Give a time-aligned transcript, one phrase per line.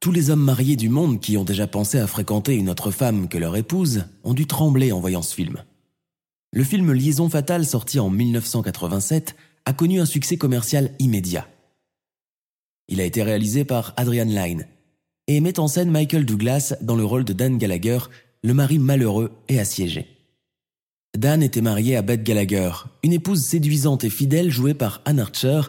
[0.00, 3.28] Tous les hommes mariés du monde qui ont déjà pensé à fréquenter une autre femme
[3.28, 5.62] que leur épouse ont dû trembler en voyant ce film.
[6.54, 9.36] Le film Liaison fatale, sorti en 1987,
[9.66, 11.46] a connu un succès commercial immédiat.
[12.88, 14.66] Il a été réalisé par Adrian Lyne
[15.26, 17.98] et met en scène Michael Douglas dans le rôle de Dan Gallagher,
[18.42, 20.06] le mari malheureux et assiégé.
[21.14, 25.60] Dan était marié à Beth Gallagher, une épouse séduisante et fidèle jouée par Anne Archer,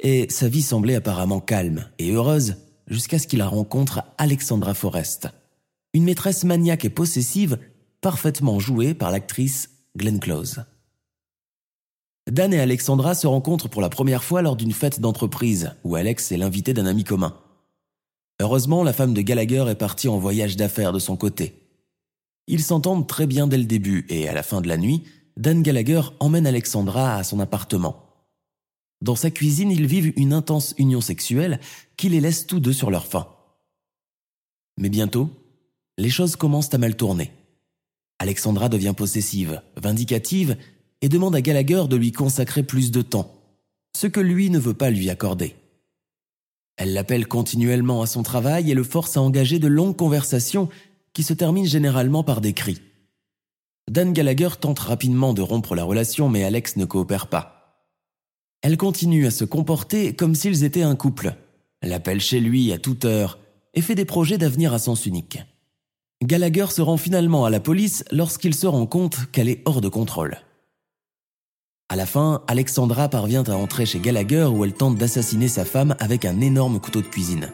[0.00, 2.54] et sa vie semblait apparemment calme et heureuse
[2.86, 5.28] jusqu'à ce qu'il rencontre Alexandra Forrest,
[5.92, 7.58] une maîtresse maniaque et possessive
[8.00, 10.64] parfaitement jouée par l'actrice Glenn Close.
[12.30, 16.32] Dan et Alexandra se rencontrent pour la première fois lors d'une fête d'entreprise où Alex
[16.32, 17.36] est l'invité d'un ami commun.
[18.40, 21.62] Heureusement, la femme de Gallagher est partie en voyage d'affaires de son côté.
[22.48, 25.04] Ils s'entendent très bien dès le début et à la fin de la nuit,
[25.36, 28.05] Dan Gallagher emmène Alexandra à son appartement.
[29.02, 31.60] Dans sa cuisine, ils vivent une intense union sexuelle
[31.96, 33.28] qui les laisse tous deux sur leur faim.
[34.78, 35.30] Mais bientôt,
[35.98, 37.32] les choses commencent à mal tourner.
[38.18, 40.56] Alexandra devient possessive, vindicative
[41.02, 43.34] et demande à Gallagher de lui consacrer plus de temps,
[43.96, 45.54] ce que lui ne veut pas lui accorder.
[46.76, 50.68] Elle l'appelle continuellement à son travail et le force à engager de longues conversations
[51.12, 52.80] qui se terminent généralement par des cris.
[53.90, 57.55] Dan Gallagher tente rapidement de rompre la relation mais Alex ne coopère pas.
[58.66, 61.36] Elle continue à se comporter comme s'ils étaient un couple,
[61.82, 63.38] l'appelle chez lui à toute heure
[63.74, 65.38] et fait des projets d'avenir à sens unique.
[66.24, 69.86] Gallagher se rend finalement à la police lorsqu'il se rend compte qu'elle est hors de
[69.88, 70.38] contrôle.
[71.88, 75.94] À la fin, Alexandra parvient à entrer chez Gallagher où elle tente d'assassiner sa femme
[76.00, 77.52] avec un énorme couteau de cuisine.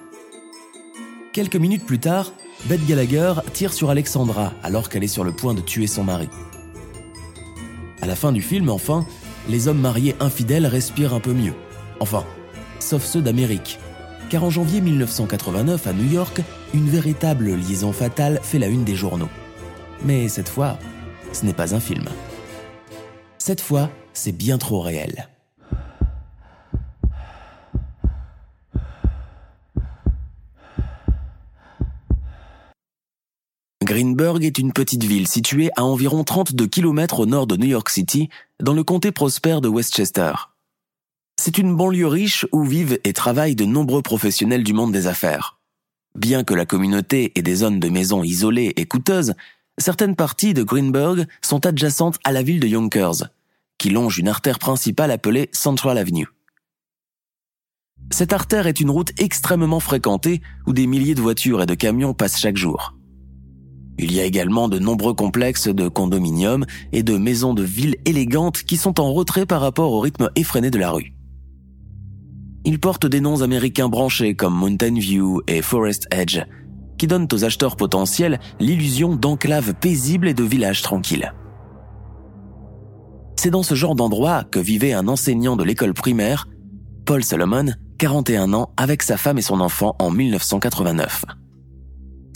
[1.34, 2.33] Quelques minutes plus tard,
[2.71, 6.31] Beth Gallagher tire sur Alexandra alors qu'elle est sur le point de tuer son mari.
[8.00, 9.06] À la fin du film, enfin,
[9.49, 11.55] les hommes mariés infidèles respirent un peu mieux.
[12.01, 12.25] Enfin,
[12.79, 13.79] sauf ceux d'Amérique.
[14.31, 16.41] Car en janvier 1989, à New York,
[16.75, 19.29] une véritable liaison fatale fait la une des journaux.
[20.05, 20.79] Mais cette fois,
[21.33, 22.09] ce n'est pas un film.
[23.39, 25.29] Cette fois, c'est bien trop réel.
[33.93, 37.91] Greenburg est une petite ville située à environ 32 km au nord de New York
[37.91, 40.33] City, dans le comté prospère de Westchester.
[41.39, 45.61] C'est une banlieue riche où vivent et travaillent de nombreux professionnels du monde des affaires.
[46.15, 49.35] Bien que la communauté ait des zones de maisons isolées et coûteuses,
[49.77, 53.29] certaines parties de Greenburg sont adjacentes à la ville de Yonkers,
[53.77, 56.29] qui longe une artère principale appelée Central Avenue.
[58.11, 62.15] Cette artère est une route extrêmement fréquentée où des milliers de voitures et de camions
[62.15, 62.95] passent chaque jour.
[63.99, 68.63] Il y a également de nombreux complexes de condominiums et de maisons de ville élégantes
[68.63, 71.15] qui sont en retrait par rapport au rythme effréné de la rue.
[72.65, 76.41] Ils portent des noms américains branchés comme Mountain View et Forest Edge,
[76.97, 81.33] qui donnent aux acheteurs potentiels l'illusion d'enclaves paisibles et de villages tranquilles.
[83.37, 86.47] C'est dans ce genre d'endroit que vivait un enseignant de l'école primaire,
[87.05, 91.25] Paul Solomon, 41 ans, avec sa femme et son enfant en 1989.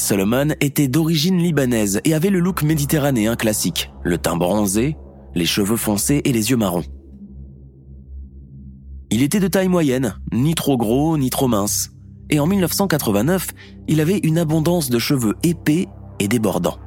[0.06, 4.97] Solomon était d'origine libanaise et avait le look méditerranéen classique, le teint bronzé,
[5.34, 6.84] les cheveux foncés et les yeux marrons.
[9.11, 11.91] Il était de taille moyenne, ni trop gros ni trop mince,
[12.31, 13.49] et en 1989,
[13.89, 15.89] il avait une abondance de cheveux épais
[16.21, 16.78] et débordants.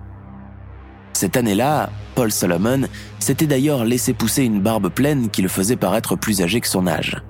[1.12, 2.84] Cette année-là, Paul Solomon
[3.19, 6.88] s'était d'ailleurs laissé pousser une barbe pleine qui le faisait paraître plus âgé que son
[6.88, 7.22] âge.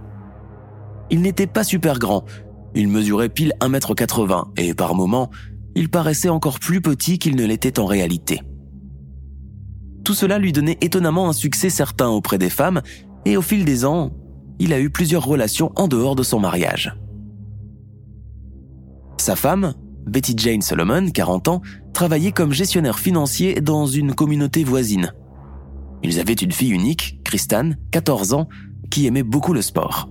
[1.10, 2.26] Il n'était pas super grand,
[2.76, 5.32] il mesurait pile 1m80 et par moments,
[5.76, 8.42] il paraissait encore plus petit qu'il ne l'était en réalité.
[10.04, 12.82] Tout cela lui donnait étonnamment un succès certain auprès des femmes
[13.26, 14.12] et au fil des ans,
[14.60, 16.96] il a eu plusieurs relations en dehors de son mariage.
[19.18, 19.74] Sa femme,
[20.06, 21.62] Betty Jane Solomon, 40 ans,
[21.94, 25.14] travaillait comme gestionnaire financier dans une communauté voisine.
[26.04, 28.48] Ils avaient une fille unique, Kristen, 14 ans,
[28.90, 30.10] qui aimait beaucoup le sport.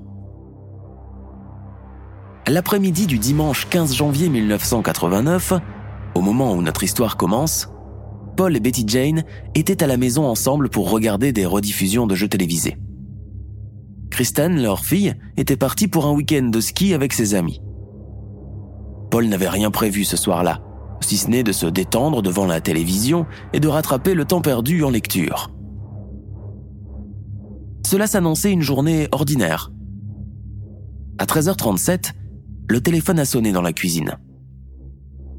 [2.49, 5.53] L'après-midi du dimanche 15 janvier 1989,
[6.15, 7.69] au moment où notre histoire commence,
[8.39, 9.25] Paul et Betty Jane
[9.55, 12.79] étaient à la maison ensemble pour regarder des rediffusions de jeux télévisés.
[14.11, 17.61] Kristen, leur fille, était partie pour un week-end de ski avec ses amis.
[19.11, 20.63] Paul n'avait rien prévu ce soir-là,
[21.03, 24.85] si ce n'est de se détendre devant la télévision et de rattraper le temps perdu
[24.85, 25.51] en lecture.
[27.87, 29.71] Cela s'annonçait une journée ordinaire.
[31.19, 32.13] À 13h37,
[32.69, 34.19] le téléphone a sonné dans la cuisine.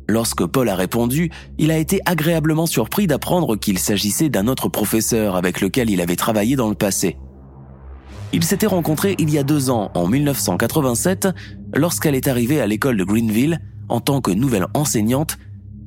[0.10, 1.30] Lorsque Paul a répondu,
[1.60, 6.16] il a été agréablement surpris d'apprendre qu'il s'agissait d'un autre professeur avec lequel il avait
[6.16, 7.18] travaillé dans le passé.
[8.34, 11.28] Ils s'étaient rencontrés il y a deux ans, en 1987,
[11.76, 15.38] lorsqu'elle est arrivée à l'école de Greenville en tant que nouvelle enseignante,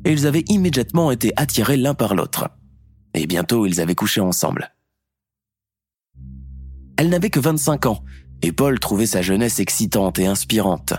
[0.05, 2.49] et ils avaient immédiatement été attirés l'un par l'autre.
[3.15, 4.73] Et bientôt, ils avaient couché ensemble.
[6.97, 8.05] Elle n'avait que 25 ans,
[8.43, 10.95] et Paul trouvait sa jeunesse excitante et inspirante.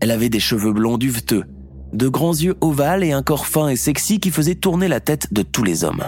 [0.00, 1.44] Elle avait des cheveux blonds duveteux,
[1.92, 5.32] de grands yeux ovales et un corps fin et sexy qui faisait tourner la tête
[5.32, 6.04] de tous les hommes.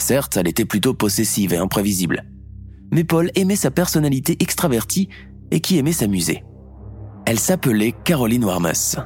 [0.00, 2.24] Certes, elle était plutôt possessive et imprévisible,
[2.92, 5.08] mais Paul aimait sa personnalité extravertie
[5.50, 6.42] et qui aimait s'amuser.
[7.26, 8.96] Elle s'appelait Caroline Warmus.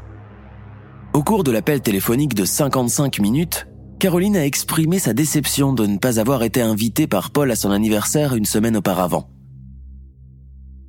[1.12, 3.66] Au cours de l'appel téléphonique de 55 minutes,
[3.98, 7.70] Caroline a exprimé sa déception de ne pas avoir été invitée par Paul à son
[7.70, 9.28] anniversaire une semaine auparavant.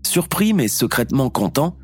[0.06, 1.76] Surpris mais secrètement content,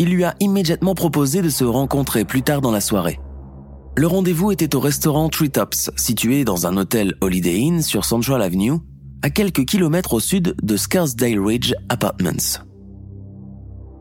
[0.00, 3.20] il lui a immédiatement proposé de se rencontrer plus tard dans la soirée.
[3.98, 8.78] Le rendez-vous était au restaurant Treetops, situé dans un hôtel Holiday Inn sur Central Avenue,
[9.20, 12.64] à quelques kilomètres au sud de Scarsdale Ridge Apartments.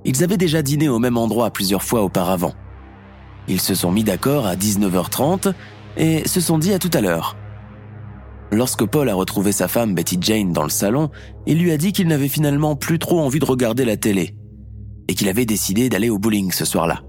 [0.06, 2.54] Ils avaient déjà dîné au même endroit plusieurs fois auparavant.
[3.50, 5.54] Ils se sont mis d'accord à 19h30
[5.98, 7.36] et se sont dit à tout à l'heure.
[8.54, 11.10] Lorsque Paul a retrouvé sa femme Betty Jane dans le salon,
[11.46, 14.39] il lui a dit qu'il n'avait finalement plus trop envie de regarder la télé
[15.10, 17.02] et qu'il avait décidé d'aller au bowling ce soir-là.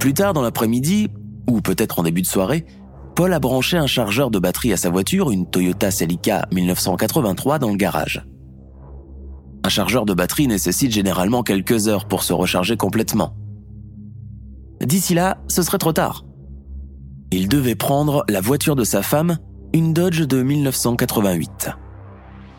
[0.00, 1.10] Plus tard dans l'après-midi,
[1.48, 2.64] ou peut-être en début de soirée,
[3.14, 7.68] Paul a branché un chargeur de batterie à sa voiture, une Toyota Celica 1983, dans
[7.68, 8.26] le garage.
[9.62, 13.36] Un chargeur de batterie nécessite généralement quelques heures pour se recharger complètement.
[14.80, 16.24] D'ici là, ce serait trop tard.
[17.30, 19.36] Il devait prendre la voiture de sa femme,
[19.74, 21.68] une Dodge de 1988.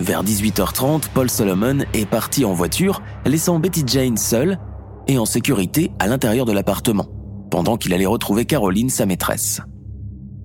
[0.03, 4.59] Vers 18h30, Paul Solomon est parti en voiture, laissant Betty Jane seule
[5.07, 7.07] et en sécurité à l'intérieur de l'appartement,
[7.49, 9.61] pendant qu'il allait retrouver Caroline, sa maîtresse.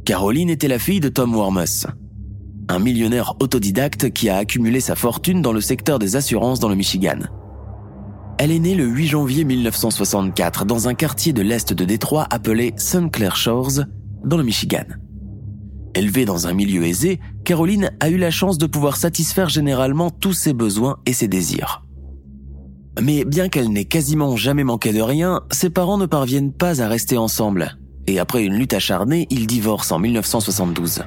[0.05, 1.89] Caroline était la fille de Tom Wormus,
[2.69, 6.77] un millionnaire autodidacte qui a accumulé sa fortune dans le secteur des assurances dans le
[6.77, 7.19] Michigan.
[8.39, 12.77] Elle est née le 8 janvier 1964 dans un quartier de l'Est de Détroit appelé
[13.13, 13.81] Clair Shores,
[14.25, 14.87] dans le Michigan.
[15.99, 20.33] Élevée dans un milieu aisé, Caroline a eu la chance de pouvoir satisfaire généralement tous
[20.33, 21.83] ses besoins et ses désirs.
[23.03, 26.87] Mais bien qu'elle n'ait quasiment jamais manqué de rien, ses parents ne parviennent pas à
[26.87, 31.03] rester ensemble, et après une lutte acharnée, ils divorcent en 1972.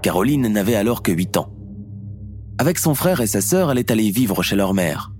[0.00, 1.52] Caroline n'avait alors que 8 ans.
[2.56, 5.12] Avec son frère et sa sœur, elle est allée vivre chez leur mère.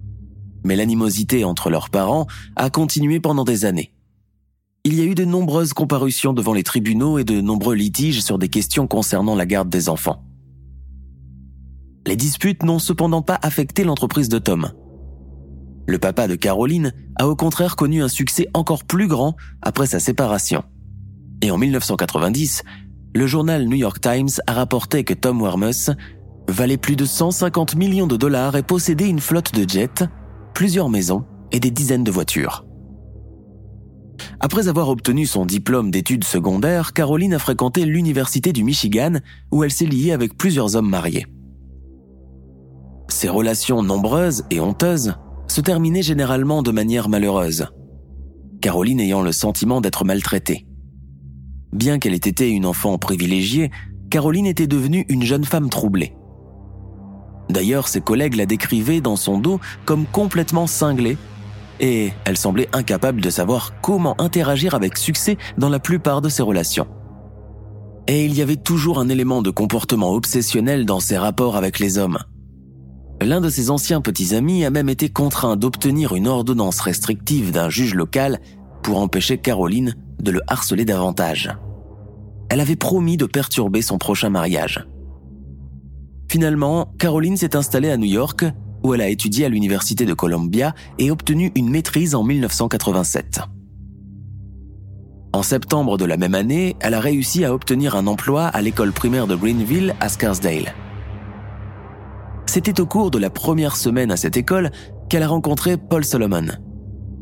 [0.65, 2.27] Mais l'animosité entre leurs parents
[2.57, 3.93] a continué pendant des années
[4.85, 8.37] il y a eu de nombreuses comparutions devant les tribunaux et de nombreux litiges sur
[8.37, 10.25] des questions concernant la garde des enfants.
[12.05, 14.73] Les disputes n'ont cependant pas affecté l'entreprise de Tom.
[15.87, 20.01] Le papa de Caroline a au contraire connu un succès encore plus grand après sa
[20.01, 20.65] séparation.
[21.43, 22.65] Et en 1990,
[23.15, 25.91] le journal New York Times a rapporté que Tom Wormus
[26.49, 30.09] valait plus de 150 millions de dollars et possédait une flotte de jets,
[30.55, 32.65] plusieurs maisons et des dizaines de voitures.
[34.45, 39.21] Après avoir obtenu son diplôme d'études secondaires, Caroline a fréquenté l'Université du Michigan
[39.53, 41.27] où elle s'est liée avec plusieurs hommes mariés.
[43.09, 45.15] Ces relations nombreuses et honteuses
[45.47, 47.69] se terminaient généralement de manière malheureuse,
[48.61, 50.67] Caroline ayant le sentiment d'être maltraitée.
[51.73, 53.71] Bien qu'elle ait été une enfant privilégiée,
[54.11, 56.17] Caroline était devenue une jeune femme troublée.
[57.49, 61.17] D'ailleurs, ses collègues la décrivaient dans son dos comme complètement cinglée
[61.83, 66.43] et elle semblait incapable de savoir comment interagir avec succès dans la plupart de ses
[66.43, 66.87] relations.
[68.07, 71.99] Et il y avait toujours un élément de comportement obsessionnel dans ses rapports avec les
[71.99, 72.19] hommes.
[73.21, 77.69] L'un de ses anciens petits amis a même été contraint d'obtenir une ordonnance restrictive d'un
[77.69, 78.41] juge local
[78.83, 81.51] pour empêcher Caroline de le harceler davantage.
[82.49, 84.87] Elle avait promis de perturber son prochain mariage.
[86.29, 88.45] Finalement, Caroline s'est installée à New York
[88.83, 93.41] où elle a étudié à l'Université de Columbia et obtenu une maîtrise en 1987.
[95.35, 98.93] En septembre de la même année, elle a réussi à obtenir un emploi à l'école
[98.93, 100.75] primaire de Greenville à Scarsdale.
[102.47, 104.71] C'était au cours de la première semaine à cette école
[105.09, 106.49] qu'elle a rencontré Paul Solomon,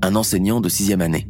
[0.03, 1.29] un enseignant de sixième année.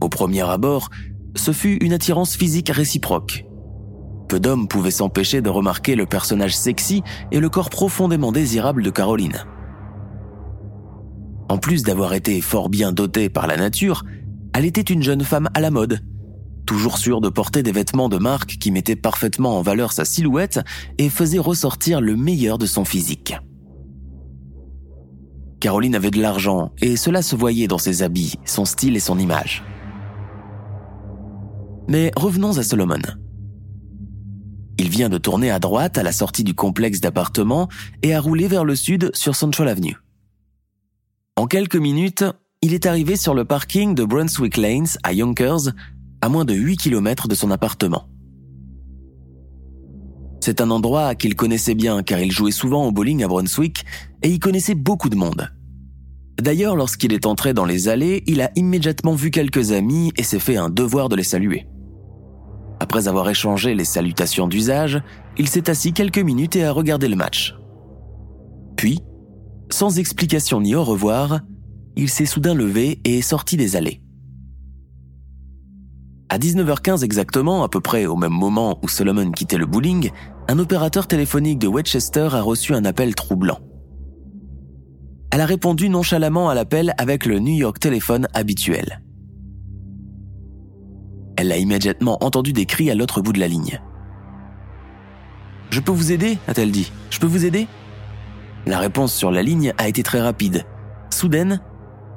[0.00, 0.90] Au premier abord,
[1.36, 3.44] ce fut une attirance physique réciproque.
[4.30, 8.90] Peu d'hommes pouvaient s'empêcher de remarquer le personnage sexy et le corps profondément désirable de
[8.90, 9.44] Caroline.
[11.48, 14.04] En plus d'avoir été fort bien dotée par la nature,
[14.54, 15.98] elle était une jeune femme à la mode,
[16.64, 20.60] toujours sûre de porter des vêtements de marque qui mettaient parfaitement en valeur sa silhouette
[20.98, 23.34] et faisaient ressortir le meilleur de son physique.
[25.58, 29.18] Caroline avait de l'argent et cela se voyait dans ses habits, son style et son
[29.18, 29.64] image.
[31.88, 33.02] Mais revenons à Solomon.
[34.80, 37.68] Il vient de tourner à droite à la sortie du complexe d'appartements
[38.02, 39.98] et a roulé vers le sud sur Central Avenue.
[41.36, 42.24] En quelques minutes,
[42.62, 45.74] il est arrivé sur le parking de Brunswick Lanes à Yonkers,
[46.22, 48.08] à moins de 8 km de son appartement.
[50.40, 53.84] C'est un endroit qu'il connaissait bien car il jouait souvent au bowling à Brunswick
[54.22, 55.50] et y connaissait beaucoup de monde.
[56.40, 60.38] D'ailleurs, lorsqu'il est entré dans les allées, il a immédiatement vu quelques amis et s'est
[60.38, 61.66] fait un devoir de les saluer.
[62.80, 65.02] Après avoir échangé les salutations d'usage,
[65.36, 67.54] il s'est assis quelques minutes et a regardé le match.
[68.76, 69.00] Puis,
[69.70, 71.40] sans explication ni au revoir,
[71.96, 74.00] il s'est soudain levé et est sorti des allées.
[76.30, 80.10] À 19h15 exactement, à peu près au même moment où Solomon quittait le bowling,
[80.48, 83.58] un opérateur téléphonique de Westchester a reçu un appel troublant.
[85.32, 89.02] Elle a répondu nonchalamment à l'appel avec le New York téléphone habituel.
[91.40, 93.80] Elle a immédiatement entendu des cris à l'autre bout de la ligne.
[95.70, 96.92] Je peux vous aider a-t-elle dit.
[97.08, 97.66] Je peux vous aider?
[98.66, 100.66] La réponse sur la ligne a été très rapide,
[101.08, 101.62] soudaine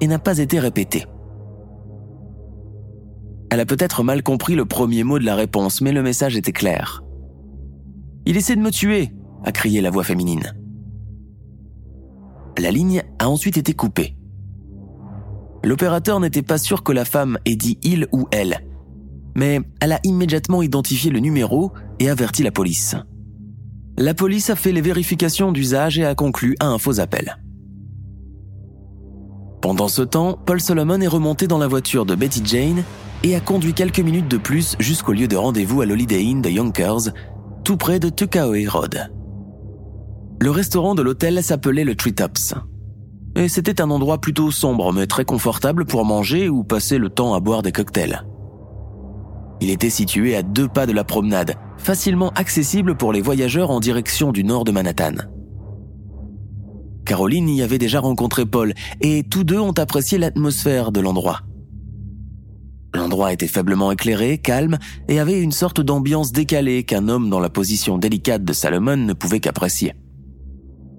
[0.02, 1.06] et n'a pas été répétée.
[3.50, 6.52] Elle a peut-être mal compris le premier mot de la réponse, mais le message était
[6.52, 7.02] clair.
[8.26, 9.14] Il essaie de me tuer,
[9.46, 10.54] a crié la voix féminine.
[12.58, 14.18] La ligne a ensuite été coupée.
[15.64, 18.60] L'opérateur n'était pas sûr que la femme ait dit il ou elle,
[19.36, 22.96] mais elle a immédiatement identifié le numéro et averti la police.
[23.98, 27.38] La police a fait les vérifications d'usage et a conclu à un faux appel.
[29.62, 32.84] Pendant ce temps, Paul Solomon est remonté dans la voiture de Betty Jane
[33.24, 36.50] et a conduit quelques minutes de plus jusqu'au lieu de rendez-vous à l'Holiday Inn de
[36.50, 37.14] Yonkers,
[37.64, 39.10] tout près de Tukaoe Road.
[40.42, 42.56] Le restaurant de l'hôtel s'appelait le Treetops.
[43.36, 47.34] Et c'était un endroit plutôt sombre mais très confortable pour manger ou passer le temps
[47.34, 48.26] à boire des cocktails.
[49.64, 53.80] Il était situé à deux pas de la promenade, facilement accessible pour les voyageurs en
[53.80, 55.14] direction du nord de Manhattan.
[57.06, 61.44] Caroline y avait déjà rencontré Paul et tous deux ont apprécié l'atmosphère de l'endroit.
[62.94, 67.50] L'endroit était faiblement éclairé, calme et avait une sorte d'ambiance décalée qu'un homme dans la
[67.50, 69.94] position délicate de Salomon ne pouvait qu'apprécier.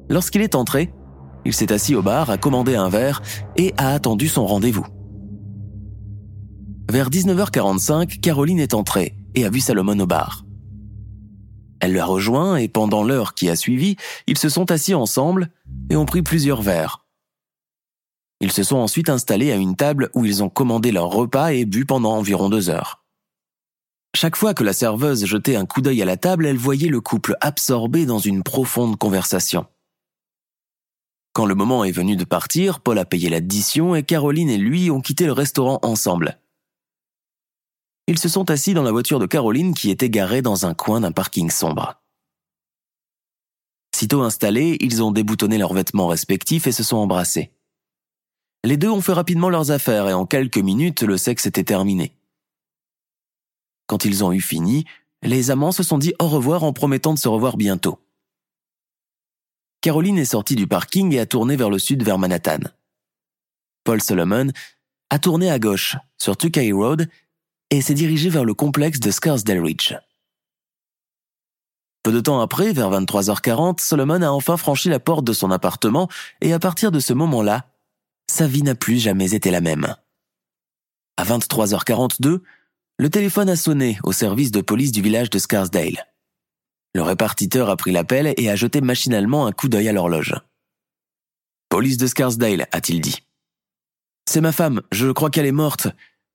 [0.09, 0.91] Lorsqu'il est entré,
[1.45, 3.21] il s'est assis au bar, a commandé un verre
[3.59, 4.87] et a attendu son rendez-vous.
[6.95, 10.45] Vers 19h45, Caroline est entrée et a vu Salomon au bar.
[11.81, 13.97] Elle l'a rejoint et pendant l'heure qui a suivi,
[14.29, 15.51] ils se sont assis ensemble
[15.91, 17.05] et ont pris plusieurs verres.
[18.41, 21.65] Ils se sont ensuite installés à une table où ils ont commandé leur repas et
[21.65, 23.03] bu pendant environ deux heures.
[24.15, 27.01] Chaque fois que la serveuse jetait un coup d'œil à la table, elle voyait le
[27.01, 29.67] couple absorbé dans une profonde conversation.
[31.33, 34.93] Quand le moment est venu de partir, Paul a payé l'addition et Caroline et lui
[34.93, 36.39] ont quitté le restaurant ensemble.
[38.07, 41.01] Ils se sont assis dans la voiture de Caroline qui était garée dans un coin
[41.01, 42.03] d'un parking sombre.
[43.95, 47.53] Sitôt installés, ils ont déboutonné leurs vêtements respectifs et se sont embrassés.
[48.65, 52.17] Les deux ont fait rapidement leurs affaires et en quelques minutes, le sexe était terminé.
[53.87, 54.85] Quand ils ont eu fini,
[55.23, 57.99] les amants se sont dit au revoir en promettant de se revoir bientôt.
[59.81, 62.61] Caroline est sortie du parking et a tourné vers le sud vers Manhattan.
[63.85, 64.49] Paul Solomon
[65.11, 67.09] a tourné à gauche sur Tukay Road
[67.75, 69.95] et s'est dirigé vers le complexe de Scarsdale Ridge.
[72.05, 76.09] Peu de temps après, vers 23h40, Solomon a enfin franchi la porte de son appartement
[76.41, 77.67] et à partir de ce moment-là,
[78.31, 79.97] sa vie n'a plus jamais été la même.
[81.17, 82.43] À 23h42,
[82.99, 86.07] le téléphone a sonné au service de police du village de Scarsdale.
[86.95, 90.35] Le répartiteur a pris l'appel et a jeté machinalement un coup d'œil à l'horloge.
[91.71, 93.25] Police de Scarsdale, a-t-il dit.
[94.31, 95.89] C'est ma femme, je crois qu'elle est morte.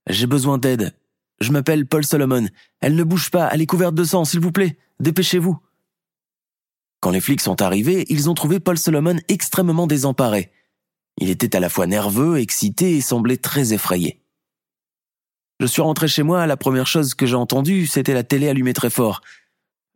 [0.10, 0.94] J'ai besoin d'aide.
[1.42, 2.48] Je m'appelle Paul Solomon.
[2.82, 4.78] Elle ne bouge pas, elle est couverte de sang, s'il vous plaît.
[5.00, 5.58] Dépêchez-vous.
[7.00, 10.52] Quand les flics sont arrivés, ils ont trouvé Paul Solomon extrêmement désemparé.
[11.18, 14.22] Il était à la fois nerveux, excité et semblait très effrayé.
[15.60, 18.74] Je suis rentré chez moi, la première chose que j'ai entendue, c'était la télé allumée
[18.74, 19.22] très fort.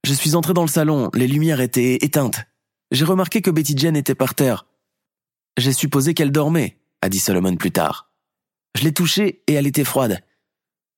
[0.05, 2.41] Je suis entré dans le salon, les lumières étaient éteintes.
[2.91, 4.65] J'ai remarqué que Betty Jane était par terre.
[5.57, 8.11] J'ai supposé qu'elle dormait, a dit Solomon plus tard.
[8.75, 10.21] Je l'ai touchée et elle était froide.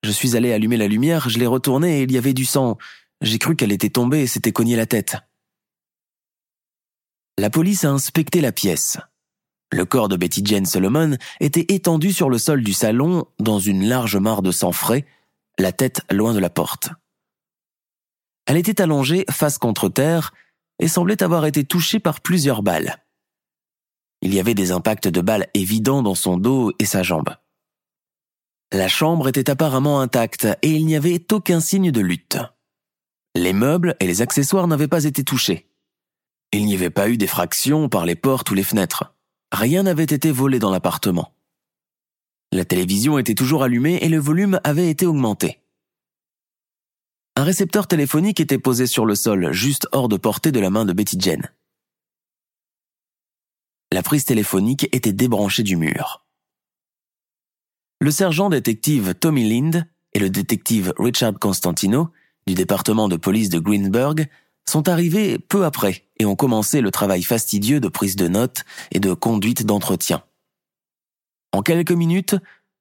[0.05, 2.77] Je suis allé allumer la lumière, je l'ai retournée et il y avait du sang.
[3.21, 5.17] J'ai cru qu'elle était tombée et s'était cognée la tête.
[7.39, 8.99] La police a inspecté la pièce.
[9.71, 13.87] Le corps de Betty Jane Solomon était étendu sur le sol du salon dans une
[13.87, 15.07] large mare de sang frais,
[15.57, 16.89] la tête loin de la porte.
[18.45, 20.35] Elle était allongée face contre terre
[20.77, 23.03] et semblait avoir été touchée par plusieurs balles.
[24.21, 27.35] Il y avait des impacts de balles évidents dans son dos et sa jambe.
[28.71, 32.37] La chambre était apparemment intacte et il n'y avait aucun signe de lutte.
[33.35, 35.69] Les meubles et les accessoires n'avaient pas été touchés.
[36.51, 39.13] Il n'y avait pas eu d'effraction par les portes ou les fenêtres.
[39.51, 41.33] Rien n'avait été volé dans l'appartement.
[42.51, 45.59] La télévision était toujours allumée et le volume avait été augmenté.
[47.35, 50.85] Un récepteur téléphonique était posé sur le sol, juste hors de portée de la main
[50.85, 51.49] de Betty Jane.
[53.91, 56.24] La prise téléphonique était débranchée du mur.
[57.99, 62.09] Le sergent détective Tommy Lind et le détective Richard Constantino
[62.45, 64.27] du département de police de Greensburg
[64.67, 68.99] sont arrivés peu après et ont commencé le travail fastidieux de prise de notes et
[68.99, 70.23] de conduite d'entretien.
[71.53, 72.35] En quelques minutes,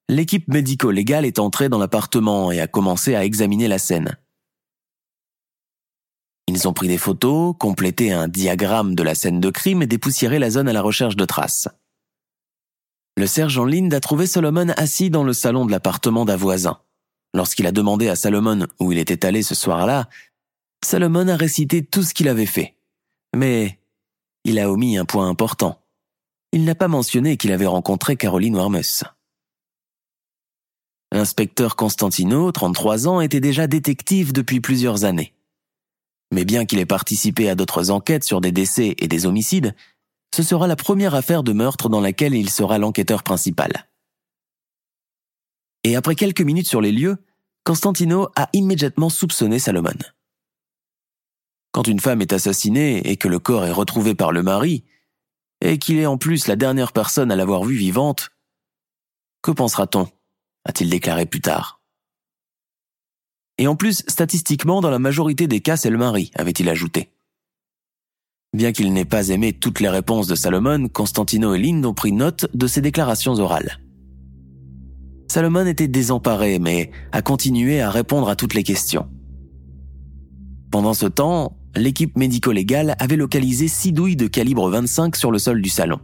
[0.08, 4.16] l'équipe médico-légale est entrée dans l'appartement et a commencé à examiner la scène.
[6.48, 10.38] Ils ont pris des photos, complété un diagramme de la scène de crime et dépoussiéré
[10.38, 11.68] la zone à la recherche de traces.
[13.16, 16.80] Le sergent Lind a trouvé Solomon assis dans le salon de l'appartement d'un voisin.
[17.32, 20.08] Lorsqu'il a demandé à Salomon où il était allé ce soir-là,
[20.84, 22.74] Salomon a récité tout ce qu'il avait fait.
[23.34, 23.78] Mais
[24.44, 25.80] il a omis un point important.
[26.52, 29.04] Il n'a pas mentionné qu'il avait rencontré Caroline Warmus.
[31.12, 35.32] L'inspecteur Constantino, 33 ans, était déjà détective depuis plusieurs années.
[36.32, 39.74] Mais bien qu'il ait participé à d'autres enquêtes sur des décès et des homicides,
[40.34, 43.88] ce sera la première affaire de meurtre dans laquelle il sera l'enquêteur principal.
[45.84, 47.18] Et après quelques minutes sur les lieux,
[47.62, 49.94] Constantino a immédiatement soupçonné Salomon.
[51.70, 54.84] Quand une femme est assassinée et que le corps est retrouvé par le mari,
[55.60, 58.30] et qu'il est en plus la dernière personne à l'avoir vue vivante,
[59.40, 60.08] que pensera-t-on?
[60.64, 61.80] A-t-il déclaré plus tard.
[63.58, 67.13] Et en plus, statistiquement, dans la majorité des cas, c'est le mari, avait-il ajouté.
[68.54, 72.12] Bien qu'il n'ait pas aimé toutes les réponses de Salomon, Constantino et Lind ont pris
[72.12, 73.80] note de ses déclarations orales.
[75.28, 79.08] Salomon était désemparé, mais a continué à répondre à toutes les questions.
[80.70, 85.60] Pendant ce temps, l'équipe médico-légale avait localisé six douilles de calibre 25 sur le sol
[85.60, 85.98] du salon.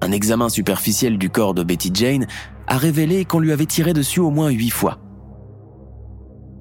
[0.00, 2.26] Un examen superficiel du corps de Betty Jane
[2.68, 4.98] a révélé qu'on lui avait tiré dessus au moins huit fois.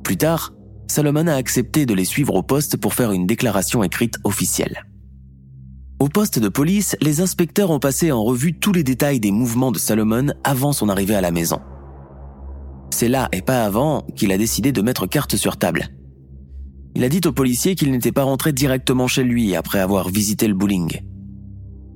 [0.04, 0.52] Plus tard,
[0.91, 4.86] Salomon a accepté de les suivre au poste pour faire une déclaration écrite officielle.
[5.99, 9.71] Au poste de police, les inspecteurs ont passé en revue tous les détails des mouvements
[9.71, 11.62] de Salomon avant son arrivée à la maison.
[12.89, 15.88] C'est là et pas avant qu'il a décidé de mettre carte sur table.
[16.93, 20.45] Il a dit aux policiers qu'il n'était pas rentré directement chez lui après avoir visité
[20.45, 20.99] le bowling.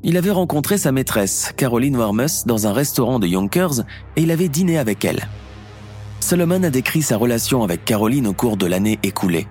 [0.03, 3.81] Il avait rencontré sa maîtresse, Caroline Warmus, dans un restaurant de Yonkers
[4.15, 5.27] et il avait dîné avec elle.
[6.25, 9.45] Solomon a décrit sa relation avec Caroline au cours de l'année écoulée.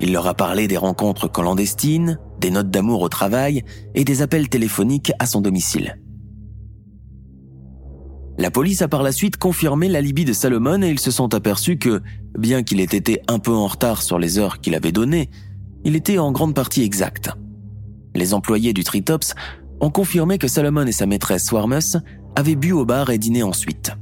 [0.00, 3.62] Il leur a parlé des rencontres clandestines, des notes d'amour au travail
[3.94, 5.96] et des appels téléphoniques à son domicile.
[8.36, 11.78] La police a par la suite confirmé l'alibi de Salomon et ils se sont aperçus
[11.78, 12.02] que,
[12.36, 15.30] bien qu'il ait été un peu en retard sur les heures qu'il avait données,
[15.84, 17.30] il était en grande partie exact.
[18.16, 19.34] Les employés du Tritops
[19.78, 21.96] ont confirmé que Salomon et sa maîtresse Swarmus
[22.34, 23.92] avaient bu au bar et dîné ensuite.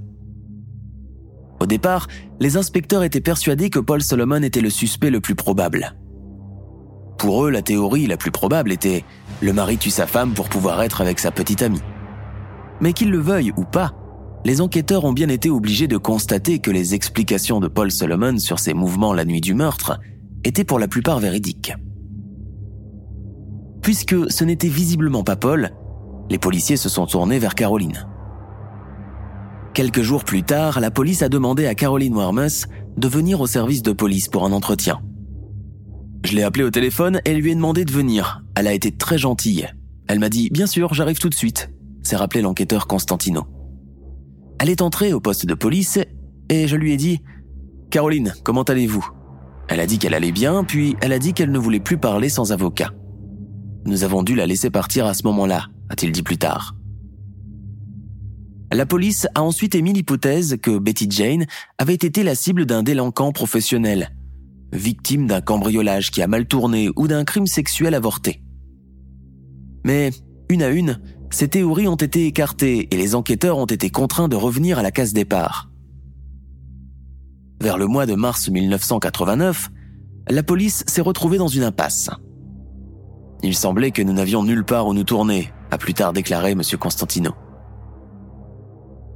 [1.65, 2.09] Au départ,
[2.41, 5.97] les inspecteurs étaient persuadés que Paul Solomon était le suspect le plus probable.
[7.17, 9.03] Pour eux, la théorie la plus probable était
[9.41, 11.81] le mari tue sa femme pour pouvoir être avec sa petite amie.
[12.83, 13.95] Mais qu'il le veuille ou pas,
[14.45, 18.59] les enquêteurs ont bien été obligés de constater que les explications de Paul Solomon sur
[18.59, 19.99] ses mouvements la nuit du meurtre
[20.45, 21.73] étaient pour la plupart véridiques.
[23.81, 25.71] Puisque ce n'était visiblement pas Paul,
[26.29, 28.07] les policiers se sont tournés vers Caroline.
[29.75, 33.83] Quelques jours plus tard, la police a demandé à Caroline Warmus de venir au service
[33.83, 35.01] de police pour un entretien.
[36.25, 38.45] Je l'ai appelée au téléphone et lui ai demandé de venir.
[38.55, 39.69] Elle a été très gentille.
[40.07, 41.71] Elle m'a dit Bien sûr, j'arrive tout de suite,
[42.05, 43.49] s'est rappelé l'enquêteur Constantino.
[44.61, 45.99] Elle est entrée au poste de police
[46.49, 47.21] et je lui ai dit
[47.91, 49.09] Caroline, comment allez-vous?
[49.67, 52.29] Elle a dit qu'elle allait bien, puis elle a dit qu'elle ne voulait plus parler
[52.29, 52.93] sans avocat.
[53.87, 56.77] Nous avons dû la laisser partir à ce moment-là, a-t-il dit plus tard.
[58.75, 61.47] La police a ensuite émis l'hypothèse que Betty Jane
[61.79, 64.11] avait été la cible d'un délinquant professionnel,
[64.73, 68.43] victime d'un cambriolage qui a mal tourné ou d'un crime sexuel avorté.
[69.85, 70.11] Mais,
[70.51, 74.35] une à une, ces théories ont été écartées et les enquêteurs ont été contraints de
[74.35, 75.71] revenir à la case départ.
[77.63, 79.71] Vers le mois de mars 1989,
[80.31, 82.11] la police s'est retrouvée dans une impasse.
[83.45, 86.63] Il semblait que nous n'avions nulle part où nous tourner, a plus tard déclaré M.
[86.81, 87.37] Constantino.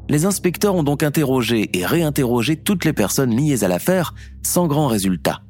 [0.08, 4.86] Les inspecteurs ont donc interrogé et réinterrogé toutes les personnes liées à l'affaire sans grand
[4.86, 5.42] résultat.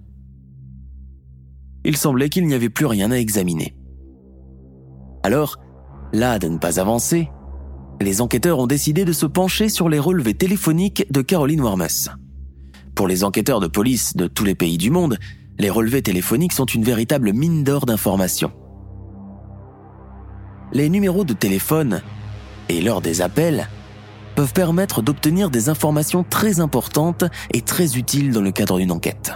[1.85, 3.77] Il semblait qu'il n'y avait plus rien à examiner.
[5.23, 5.59] Alors,
[6.13, 7.31] là de ne pas avancer,
[8.01, 12.11] les enquêteurs ont décidé de se pencher sur les relevés téléphoniques de Caroline Warmus.
[12.95, 15.19] Pour les enquêteurs de police de tous les pays du monde,
[15.59, 18.53] les relevés téléphoniques sont une véritable mine d'or d'informations.
[20.73, 22.03] Les numéros de téléphone
[22.69, 23.69] et l'heure des appels
[24.39, 29.33] peuvent permettre d'obtenir des informations très importantes et très utiles dans le cadre d'une enquête.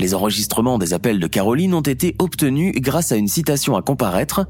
[0.00, 4.46] Les enregistrements des appels de Caroline ont été obtenus grâce à une citation à comparaître,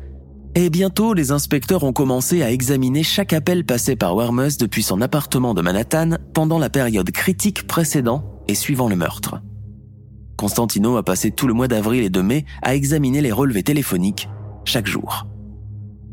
[0.55, 5.01] et bientôt les inspecteurs ont commencé à examiner chaque appel passé par Wormus depuis son
[5.01, 9.43] appartement de Manhattan pendant la période critique précédant et suivant le meurtre.
[10.37, 14.29] Constantino a passé tout le mois d'avril et de mai à examiner les relevés téléphoniques
[14.65, 15.27] chaque jour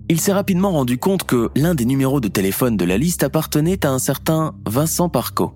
[0.08, 3.86] il s'est rapidement rendu compte que l'un des numéros de téléphone de la liste appartenait
[3.86, 5.54] à un certain Vincent Parco,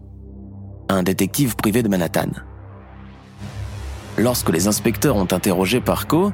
[0.90, 2.32] un détective privé de Manhattan.
[4.18, 6.32] Lorsque les inspecteurs ont interrogé Parco,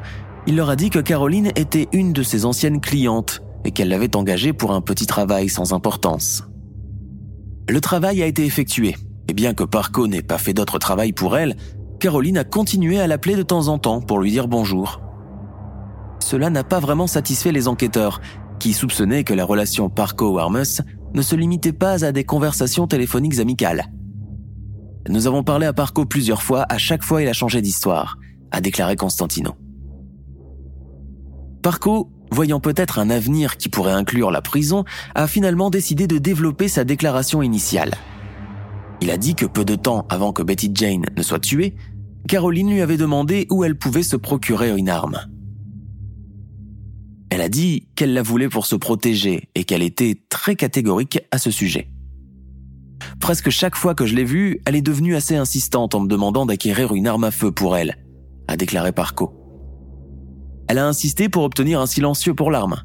[0.48, 4.16] il leur a dit que Caroline était une de ses anciennes clientes et qu'elle l'avait
[4.16, 6.44] engagée pour un petit travail sans importance.
[7.68, 8.96] Le travail a été effectué,
[9.28, 11.58] et bien que Parco n'ait pas fait d'autre travail pour elle,
[12.00, 15.02] Caroline a continué à l'appeler de temps en temps pour lui dire bonjour
[16.26, 18.20] cela n'a pas vraiment satisfait les enquêteurs,
[18.58, 20.82] qui soupçonnaient que la relation Parco-Warmus
[21.14, 23.92] ne se limitait pas à des conversations téléphoniques amicales.
[25.08, 28.18] Nous avons parlé à Parco plusieurs fois, à chaque fois il a changé d'histoire,
[28.50, 29.54] a déclaré Constantino.
[31.62, 34.84] Parco, voyant peut-être un avenir qui pourrait inclure la prison,
[35.14, 37.94] a finalement décidé de développer sa déclaration initiale.
[39.00, 41.76] Il a dit que peu de temps avant que Betty Jane ne soit tuée,
[42.28, 45.20] Caroline lui avait demandé où elle pouvait se procurer une arme.
[47.36, 51.38] Elle a dit qu'elle la voulait pour se protéger et qu'elle était très catégorique à
[51.38, 51.90] ce sujet.
[53.20, 56.46] Presque chaque fois que je l'ai vue, elle est devenue assez insistante en me demandant
[56.46, 57.98] d'acquérir une arme à feu pour elle,
[58.48, 59.34] a déclaré Parco.
[60.70, 62.84] Elle a insisté pour obtenir un silencieux pour l'arme,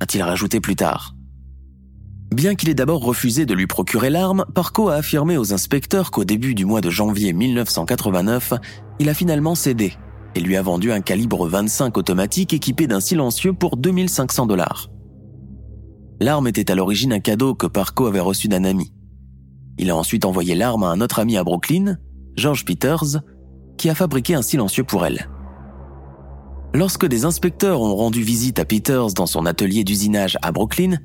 [0.00, 1.14] a-t-il rajouté plus tard.
[2.34, 6.24] Bien qu'il ait d'abord refusé de lui procurer l'arme, Parco a affirmé aux inspecteurs qu'au
[6.24, 8.54] début du mois de janvier 1989,
[8.98, 9.92] il a finalement cédé
[10.34, 14.88] et lui a vendu un calibre 25 automatique équipé d'un silencieux pour 2500 dollars.
[16.20, 18.92] L'arme était à l'origine un cadeau que Parco avait reçu d'un ami.
[19.78, 21.98] Il a ensuite envoyé l'arme à un autre ami à Brooklyn,
[22.36, 23.20] George Peters,
[23.76, 25.28] qui a fabriqué un silencieux pour elle.
[26.72, 30.96] Lorsque des inspecteurs ont rendu visite à Peters dans son atelier d'usinage à Brooklyn,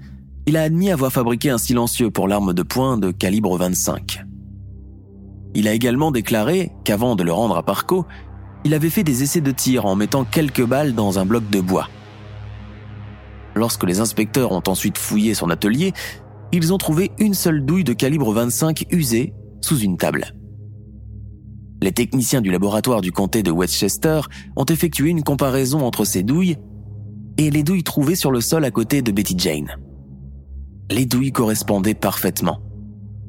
[0.47, 4.23] il a admis avoir fabriqué un silencieux pour l'arme de poing de calibre 25.
[5.55, 8.05] Il a également déclaré qu'avant de le rendre à Parco,
[8.65, 11.61] il avait fait des essais de tir en mettant quelques balles dans un bloc de
[11.61, 11.87] bois.
[13.55, 15.93] Lorsque les inspecteurs ont ensuite fouillé son atelier,
[16.51, 20.33] ils ont trouvé une seule douille de calibre 25 usée sous une table.
[21.81, 24.21] Les techniciens du laboratoire du comté de Westchester
[24.55, 26.57] ont effectué une comparaison entre ces douilles
[27.37, 29.77] et les douilles trouvées sur le sol à côté de Betty Jane.
[30.91, 32.59] Les douilles correspondaient parfaitement.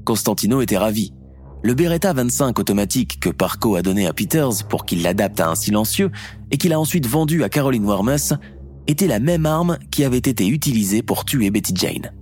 [0.05, 1.13] Constantino était ravi
[1.63, 5.55] le Beretta 25 automatique que Parco a donné à Peters pour qu'il l'adapte à un
[5.55, 6.11] silencieux
[6.51, 8.35] et qu'il a ensuite vendu à Caroline Warmus
[8.87, 12.13] était la même arme qui avait été utilisée pour tuer Betty Jane.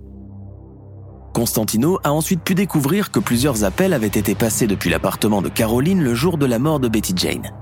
[1.33, 6.03] Constantino a ensuite pu découvrir que plusieurs appels avaient été passés depuis l'appartement de Caroline
[6.03, 7.53] le jour de la mort de Betty Jane.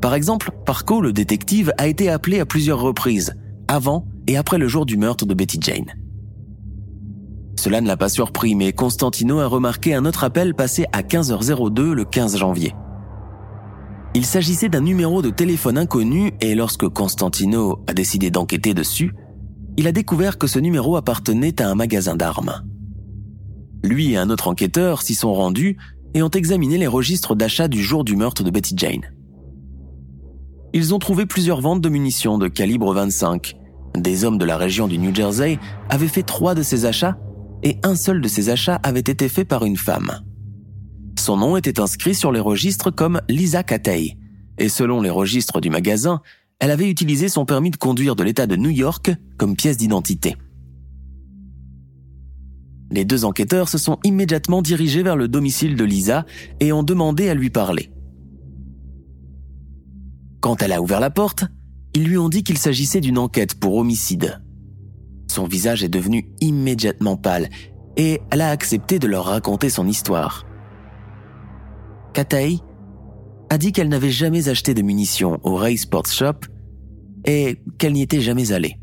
[0.00, 3.34] Par exemple, Parco, le détective, a été appelé à plusieurs reprises,
[3.68, 5.92] avant et après le jour du meurtre de Betty Jane.
[7.56, 11.92] Cela ne l'a pas surpris, mais Constantino a remarqué un autre appel passé à 15h02
[11.92, 12.74] le 15 janvier.
[14.14, 19.12] Il s'agissait d'un numéro de téléphone inconnu et lorsque Constantino a décidé d'enquêter dessus,
[19.76, 22.64] il a découvert que ce numéro appartenait à un magasin d'armes.
[23.84, 25.76] Lui et un autre enquêteur s'y sont rendus
[26.14, 29.14] et ont examiné les registres d'achat du jour du meurtre de Betty Jane.
[30.72, 33.54] Ils ont trouvé plusieurs ventes de munitions de calibre 25.
[33.96, 35.58] Des hommes de la région du New Jersey
[35.88, 37.16] avaient fait trois de ces achats
[37.62, 40.10] et un seul de ces achats avait été fait par une femme.
[41.18, 44.16] Son nom était inscrit sur les registres comme Lisa Catey,
[44.58, 46.22] et selon les registres du magasin,
[46.58, 50.36] elle avait utilisé son permis de conduire de l'État de New York comme pièce d'identité.
[52.90, 56.26] Les deux enquêteurs se sont immédiatement dirigés vers le domicile de Lisa
[56.58, 57.90] et ont demandé à lui parler.
[60.40, 61.44] Quand elle a ouvert la porte,
[61.94, 64.42] ils lui ont dit qu'il s'agissait d'une enquête pour homicide.
[65.30, 67.50] Son visage est devenu immédiatement pâle
[67.96, 70.44] et elle a accepté de leur raconter son histoire.
[72.12, 72.58] Katei
[73.48, 76.40] a dit qu'elle n'avait jamais acheté de munitions au Ray Sports Shop
[77.24, 78.80] et qu'elle n'y était jamais allée.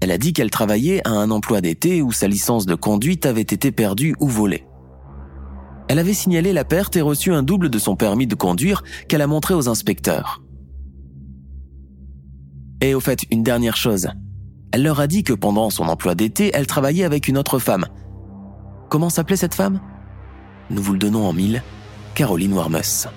[0.00, 3.42] Elle a dit qu'elle travaillait à un emploi d'été où sa licence de conduite avait
[3.42, 4.64] été perdue ou volée.
[5.88, 9.20] Elle avait signalé la perte et reçu un double de son permis de conduire qu'elle
[9.20, 10.42] a montré aux inspecteurs.
[12.80, 14.08] Et au fait, une dernière chose.
[14.72, 17.86] Elle leur a dit que pendant son emploi d'été, elle travaillait avec une autre femme.
[18.88, 19.80] Comment s'appelait cette femme?
[20.70, 21.62] Nous vous le donnons en mille,
[22.14, 23.08] Caroline Warmus.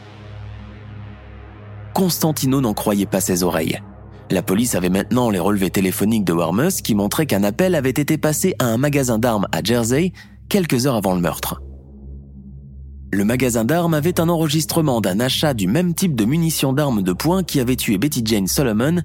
[1.94, 3.82] Constantino n'en croyait pas ses oreilles.
[4.30, 8.18] La police avait maintenant les relevés téléphoniques de Warmus qui montraient qu'un appel avait été
[8.18, 10.12] passé à un magasin d'armes à Jersey
[10.50, 11.62] quelques heures avant le meurtre.
[13.14, 17.14] Le magasin d'armes avait un enregistrement d'un achat du même type de munitions d'armes de
[17.14, 19.04] poing qui avait tué Betty Jane Solomon,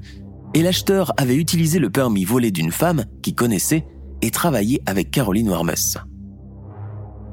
[0.54, 3.86] et l'acheteur avait utilisé le permis volé d'une femme qui connaissait
[4.22, 5.98] et travaillait avec Caroline Warmus.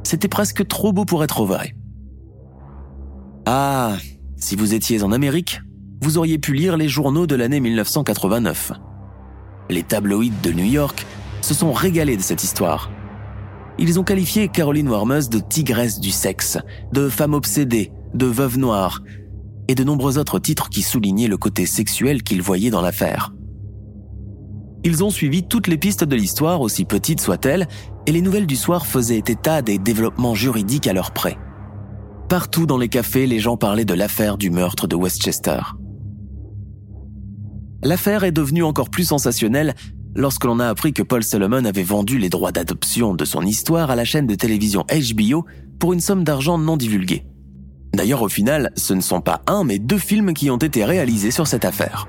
[0.03, 1.75] C'était presque trop beau pour être vrai.
[3.45, 3.97] Ah,
[4.37, 5.61] si vous étiez en Amérique,
[6.01, 8.71] vous auriez pu lire les journaux de l'année 1989.
[9.69, 11.05] Les tabloïds de New York
[11.41, 12.91] se sont régalés de cette histoire.
[13.79, 16.57] Ils ont qualifié Caroline Warmus de tigresse du sexe,
[16.93, 19.01] de femme obsédée, de veuve noire,
[19.67, 23.33] et de nombreux autres titres qui soulignaient le côté sexuel qu'ils voyaient dans l'affaire.
[24.83, 27.67] Ils ont suivi toutes les pistes de l'histoire, aussi petites soient-elles,
[28.05, 31.37] et les nouvelles du soir faisaient état des développements juridiques à leur près.
[32.29, 35.59] Partout dans les cafés, les gens parlaient de l'affaire du meurtre de Westchester.
[37.83, 39.75] L'affaire est devenue encore plus sensationnelle
[40.15, 43.91] lorsque l'on a appris que Paul Solomon avait vendu les droits d'adoption de son histoire
[43.91, 45.45] à la chaîne de télévision HBO
[45.79, 47.25] pour une somme d'argent non divulguée.
[47.93, 51.31] D'ailleurs, au final, ce ne sont pas un, mais deux films qui ont été réalisés
[51.31, 52.07] sur cette affaire.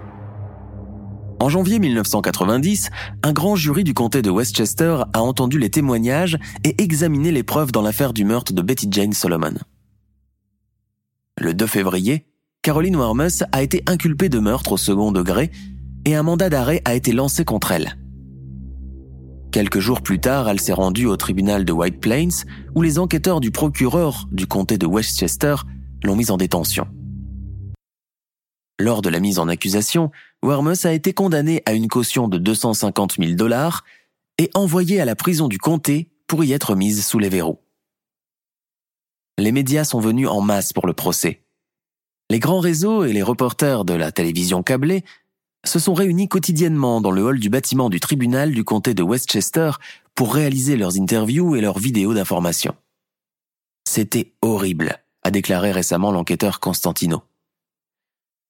[1.41, 2.91] En janvier 1990,
[3.23, 7.71] un grand jury du comté de Westchester a entendu les témoignages et examiné les preuves
[7.71, 9.55] dans l'affaire du meurtre de Betty Jane Solomon.
[11.39, 12.27] Le 2 février,
[12.63, 15.53] Caroline Warmus a été inculpée de meurtre au second degré
[16.05, 17.97] et un mandat d'arrêt a été lancé contre elle.
[19.51, 23.41] Quelques jours plus tard, elle s'est rendue au tribunal de White Plains où les enquêteurs
[23.41, 25.57] du procureur du comté de Westchester
[26.05, 26.87] l'ont mise en détention.
[28.81, 30.11] Lors de la mise en accusation,
[30.43, 33.85] Warmus a été condamnée à une caution de 250 000 dollars
[34.39, 37.59] et envoyée à la prison du comté pour y être mise sous les verrous
[39.39, 41.45] les médias sont venus en masse pour le procès.
[42.29, 45.05] Les grands réseaux et les reporters de la télévision câblée
[45.69, 49.73] se sont réunis quotidiennement dans le hall du bâtiment du tribunal du comté de Westchester
[50.15, 52.75] pour réaliser leurs interviews et leurs vidéos d'information.
[53.87, 57.23] C'était horrible, a déclaré récemment l'enquêteur Constantino.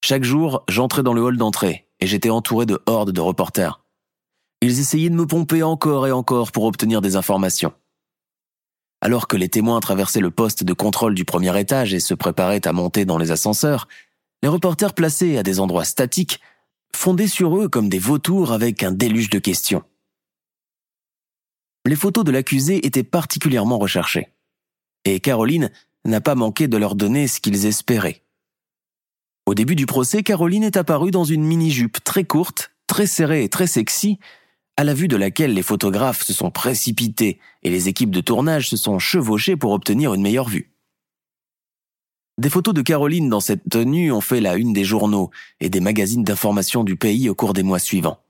[0.04, 3.81] Chaque jour, j'entrais dans le hall d'entrée et j'étais entouré de hordes de reporters.
[4.62, 7.72] Ils essayaient de me pomper encore et encore pour obtenir des informations.
[9.00, 12.66] Alors que les témoins traversaient le poste de contrôle du premier étage et se préparaient
[12.66, 13.88] à monter dans les ascenseurs,
[14.42, 16.40] les reporters placés à des endroits statiques
[16.94, 19.83] fondaient sur eux comme des vautours avec un déluge de questions.
[21.87, 24.29] Les photos de l'accusé étaient particulièrement recherchées.
[25.05, 25.70] Et Caroline
[26.05, 28.22] n'a pas manqué de leur donner ce qu'ils espéraient.
[29.46, 33.48] Au début du procès, Caroline est apparue dans une mini-jupe très courte, très serrée et
[33.48, 34.18] très sexy,
[34.77, 38.68] à la vue de laquelle les photographes se sont précipités et les équipes de tournage
[38.68, 40.67] se sont chevauchées pour obtenir une meilleure vue.
[42.38, 45.81] Des photos de Caroline dans cette tenue ont fait la une des journaux et des
[45.81, 48.20] magazines d'information du pays au cours des mois suivants.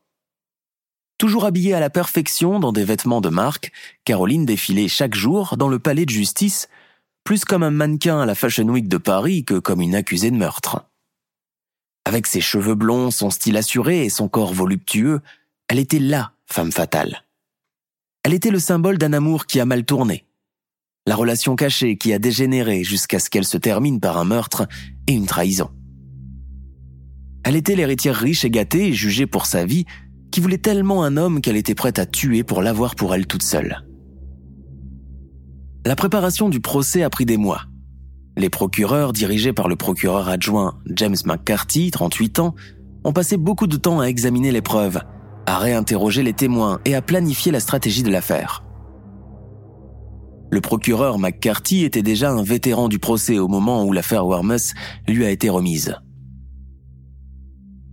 [1.18, 3.70] Toujours habillée à la perfection dans des vêtements de marque,
[4.04, 6.68] Caroline défilait chaque jour dans le palais de justice,
[7.22, 10.36] plus comme un mannequin à la Fashion Week de Paris que comme une accusée de
[10.36, 10.86] meurtre.
[12.06, 15.20] Avec ses cheveux blonds, son style assuré et son corps voluptueux,
[15.68, 17.24] elle était là femme fatale.
[18.22, 20.24] Elle était le symbole d'un amour qui a mal tourné,
[21.08, 24.68] la relation cachée qui a dégénéré jusqu'à ce qu'elle se termine par un meurtre
[25.06, 25.70] et une trahison.
[27.44, 29.86] Elle était l'héritière riche et gâtée, jugée pour sa vie,
[30.30, 33.42] qui voulait tellement un homme qu'elle était prête à tuer pour l'avoir pour elle toute
[33.42, 33.86] seule.
[35.86, 37.62] La préparation du procès a pris des mois.
[38.36, 42.54] Les procureurs, dirigés par le procureur adjoint James McCarthy, 38 ans,
[43.04, 45.00] ont passé beaucoup de temps à examiner les preuves,
[45.46, 48.67] à réinterroger les témoins et à planifier la stratégie de l'affaire.
[50.50, 54.74] Le procureur McCarthy était déjà un vétéran du procès au moment où l'affaire Warmus
[55.06, 55.96] lui a été remise.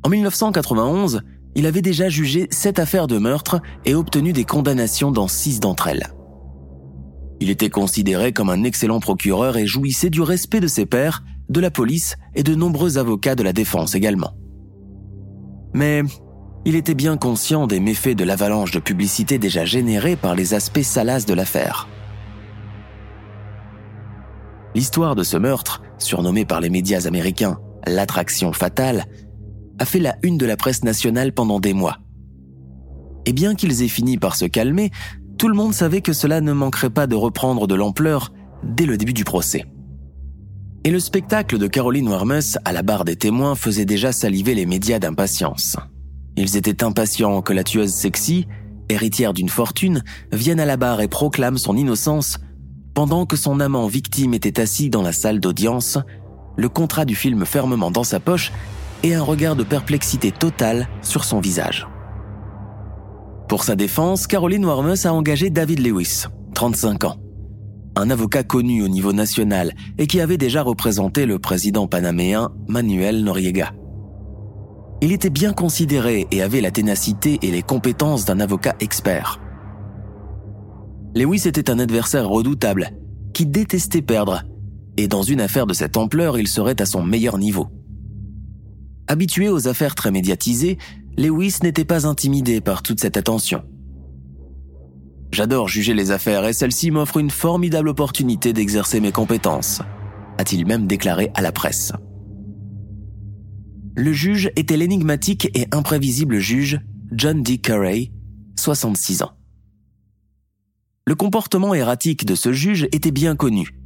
[0.03, 1.21] En 1991,
[1.55, 5.87] il avait déjà jugé sept affaires de meurtre et obtenu des condamnations dans six d'entre
[5.87, 6.07] elles.
[7.41, 11.59] Il était considéré comme un excellent procureur et jouissait du respect de ses pairs, de
[11.59, 14.33] la police et de nombreux avocats de la défense également.
[15.73, 16.03] Mais
[16.65, 20.81] il était bien conscient des méfaits de l'avalanche de publicité déjà générée par les aspects
[20.81, 21.87] salaces de l'affaire.
[24.75, 29.05] L'histoire de ce meurtre, surnommé par les médias américains l'attraction fatale,
[29.79, 31.99] a fait la une de la presse nationale pendant des mois.
[33.25, 34.91] Et bien qu'ils aient fini par se calmer,
[35.37, 38.33] tout le monde savait que cela ne manquerait pas de reprendre de l'ampleur
[38.63, 39.65] dès le début du procès.
[40.83, 44.65] Et le spectacle de Caroline Warmus à la barre des témoins faisait déjà saliver les
[44.65, 45.77] médias d'impatience.
[46.35, 48.45] Ils étaient impatients que la tueuse sexy,
[48.89, 52.39] héritière d'une fortune, vienne à la barre et proclame son innocence
[52.95, 55.99] pendant que son amant victime était assis dans la salle d'audience,
[56.55, 58.53] le contrat du film fermement dans sa poche
[59.03, 61.87] et un regard de perplexité totale sur son visage.
[63.49, 66.23] Pour sa défense, Caroline Warmus a engagé David Lewis,
[66.55, 67.17] 35 ans,
[67.97, 73.25] un avocat connu au niveau national et qui avait déjà représenté le président panaméen Manuel
[73.25, 73.73] Noriega.
[75.01, 79.41] Il était bien considéré et avait la ténacité et les compétences d'un avocat expert.
[81.15, 82.91] Lewis était un adversaire redoutable,
[83.33, 84.43] qui détestait perdre,
[84.97, 87.67] et dans une affaire de cette ampleur, il serait à son meilleur niveau.
[89.07, 90.77] Habitué aux affaires très médiatisées,
[91.17, 93.63] Lewis n'était pas intimidé par toute cette attention.
[95.31, 99.81] J'adore juger les affaires et celle-ci m'offre une formidable opportunité d'exercer mes compétences,
[100.37, 101.93] a-t-il même déclaré à la presse
[103.97, 106.81] le juge était l'énigmatique et imprévisible juge
[107.13, 107.59] John D.
[107.59, 108.11] Curray,
[108.59, 109.31] 66 ans.
[111.07, 113.77] Le comportement erratique de ce juge était bien connu,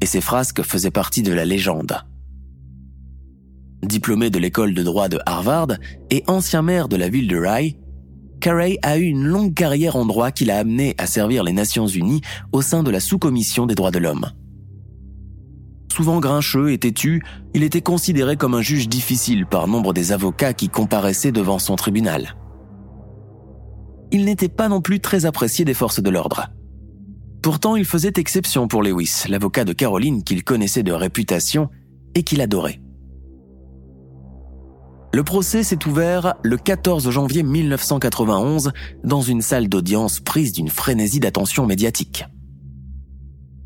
[0.00, 2.06] et ses frasques faisaient partie de la légende.
[3.82, 5.74] Diplômé de l'école de droit de Harvard
[6.08, 7.76] et ancien maire de la ville de Rye,
[8.40, 11.88] Carey a eu une longue carrière en droit qui l'a amené à servir les Nations
[11.88, 14.32] Unies au sein de la sous-commission des droits de l'homme.
[15.92, 20.54] Souvent grincheux et têtu, il était considéré comme un juge difficile par nombre des avocats
[20.54, 22.34] qui comparaissaient devant son tribunal.
[24.18, 26.48] Il n'était pas non plus très apprécié des forces de l'ordre.
[27.42, 31.68] Pourtant, il faisait exception pour Lewis, l'avocat de Caroline qu'il connaissait de réputation
[32.14, 32.80] et qu'il adorait.
[35.12, 38.72] Le procès s'est ouvert le 14 janvier 1991
[39.04, 42.24] dans une salle d'audience prise d'une frénésie d'attention médiatique.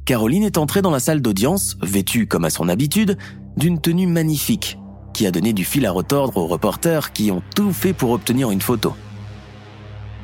[0.04, 3.16] Caroline est entrée dans la salle d'audience, vêtue comme à son habitude,
[3.56, 4.80] d'une tenue magnifique,
[5.14, 8.50] qui a donné du fil à retordre aux reporters qui ont tout fait pour obtenir
[8.50, 8.96] une photo.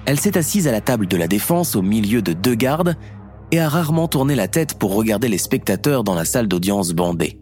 [0.06, 2.96] Elle s'est assise à la table de la défense au milieu de deux gardes
[3.50, 7.40] et a rarement tourné la tête pour regarder les spectateurs dans la salle d'audience bandée.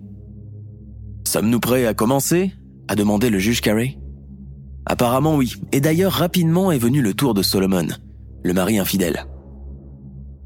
[1.27, 2.53] Sommes-nous prêts à commencer?
[2.88, 3.98] a demandé le juge Carey.
[4.87, 7.88] Apparemment oui, et d'ailleurs rapidement est venu le tour de Solomon,
[8.42, 9.27] le mari infidèle.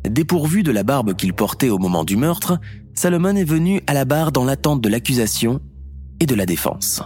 [0.09, 2.59] Dépourvu de la barbe qu'il portait au moment du meurtre,
[2.94, 5.61] Salomon est venu à la barre dans l'attente de l'accusation
[6.20, 7.02] et de la défense.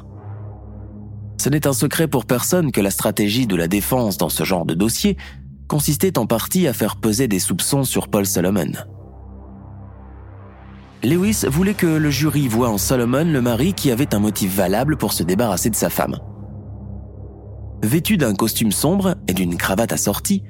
[1.39, 4.65] Ce n'est un secret pour personne que la stratégie de la défense dans ce genre
[4.65, 5.17] de dossier
[5.69, 8.73] consistait en partie à faire peser des soupçons sur Paul Solomon.
[11.03, 14.97] Lewis voulait que le jury voie en Solomon le mari qui avait un motif valable
[14.97, 16.19] pour se débarrasser de sa femme.
[17.83, 20.45] Vêtu d'un costume sombre et d'une cravate assortie,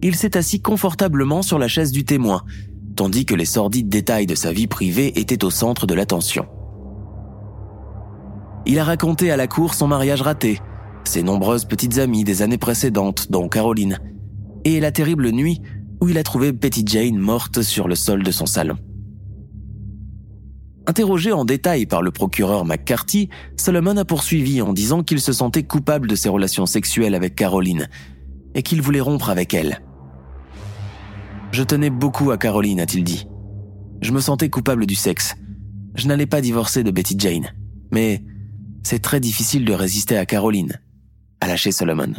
[0.00, 2.42] il s'est assis confortablement sur la chaise du témoin,
[2.96, 6.46] tandis que les sordides détails de sa vie privée étaient au centre de l'attention.
[8.64, 10.60] Il a raconté à la cour son mariage raté,
[11.04, 13.98] ses nombreuses petites amies des années précédentes, dont Caroline,
[14.64, 15.60] et la terrible nuit
[16.00, 18.76] où il a trouvé Betty Jane morte sur le sol de son salon.
[20.86, 25.62] Interrogé en détail par le procureur McCarthy, Solomon a poursuivi en disant qu'il se sentait
[25.62, 27.88] coupable de ses relations sexuelles avec Caroline
[28.54, 29.80] et qu'il voulait rompre avec elle.
[31.52, 33.28] Je tenais beaucoup à Caroline, a-t-il dit.
[34.00, 35.36] Je me sentais coupable du sexe.
[35.94, 37.52] Je n'allais pas divorcer de Betty Jane.
[37.92, 38.24] Mais
[38.82, 40.80] c'est très difficile de résister à Caroline,
[41.40, 42.14] a lâché Solomon.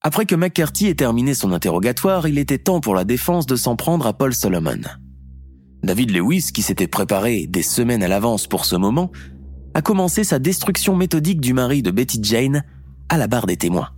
[0.00, 3.76] Après que McCarthy ait terminé son interrogatoire, il était temps pour la défense de s'en
[3.76, 4.80] prendre à Paul Solomon.
[5.84, 9.10] David Lewis, qui s'était préparé des semaines à l'avance pour ce moment,
[9.74, 12.62] a commencé sa destruction méthodique du mari de Betty Jane
[13.08, 13.90] à la barre des témoins.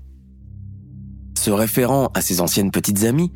[1.38, 3.32] Se référant à ses anciennes petites amies,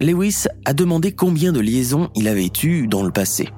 [0.00, 3.48] Lewis a demandé combien de liaisons il avait eues dans le passé.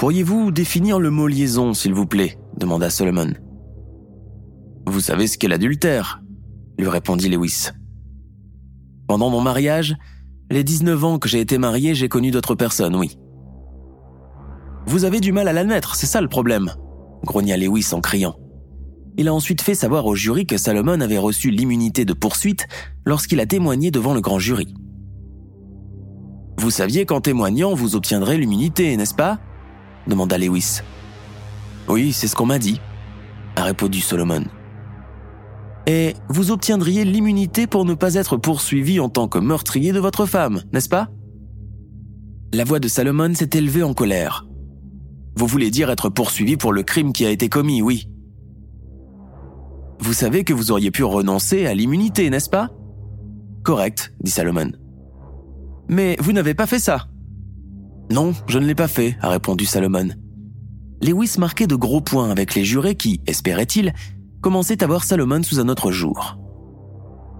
[0.00, 3.34] Pourriez-vous définir le mot liaison, s'il vous plaît demanda Solomon.
[4.86, 6.22] Vous savez ce qu'est l'adultère
[6.78, 7.68] lui répondit Lewis.
[9.06, 9.94] Pendant mon mariage,
[10.50, 13.18] les 19 ans que j'ai été marié, j'ai connu d'autres personnes, oui.
[14.86, 16.72] Vous avez du mal à l'admettre, c'est ça le problème,
[17.22, 18.36] grogna Lewis en criant.
[19.18, 22.66] Il a ensuite fait savoir au jury que Salomon avait reçu l'immunité de poursuite
[23.04, 24.72] lorsqu'il a témoigné devant le grand jury.
[26.56, 29.40] Vous saviez qu'en témoignant, vous obtiendrez l'immunité, n'est-ce pas?
[30.06, 30.80] Demanda Lewis.
[31.88, 32.80] Oui, c'est ce qu'on m'a dit,
[33.56, 34.44] a répondu Solomon.
[35.86, 40.26] Et vous obtiendriez l'immunité pour ne pas être poursuivi en tant que meurtrier de votre
[40.26, 41.08] femme, n'est-ce pas?
[42.52, 44.46] La voix de Salomon s'est élevée en colère.
[45.36, 48.08] Vous voulez dire être poursuivi pour le crime qui a été commis, oui.
[50.00, 52.70] Vous savez que vous auriez pu renoncer à l'immunité, n'est-ce pas?
[53.62, 54.72] Correct, dit Salomon.
[55.88, 57.09] Mais vous n'avez pas fait ça.
[58.10, 60.08] Non, je ne l'ai pas fait, a répondu Salomon.
[61.02, 63.94] Lewis marquait de gros points avec les jurés qui, espérait-il,
[64.40, 66.36] commençaient à voir Salomon sous un autre jour.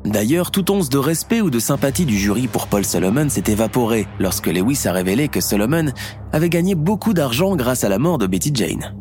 [0.05, 4.07] D'ailleurs, toute once de respect ou de sympathie du jury pour Paul Solomon s'est évaporée
[4.19, 5.93] lorsque Lewis a révélé que Solomon
[6.33, 8.95] avait gagné beaucoup d'argent grâce à la mort de Betty Jane.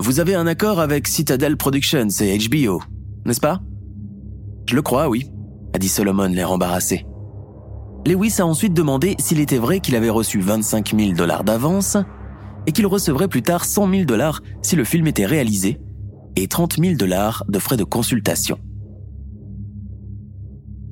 [0.00, 2.82] Vous avez un accord avec Citadel Productions et HBO,
[3.26, 3.60] n'est-ce pas?
[4.66, 5.30] Je le crois, oui,
[5.74, 7.06] a dit Solomon l'air embarrassé.
[8.06, 11.96] Lewis a ensuite demandé s'il était vrai qu'il avait reçu 25 000 dollars d'avance
[12.66, 15.80] et qu'il recevrait plus tard 100 000 dollars si le film était réalisé
[16.36, 18.58] et 30 000 dollars de frais de consultation.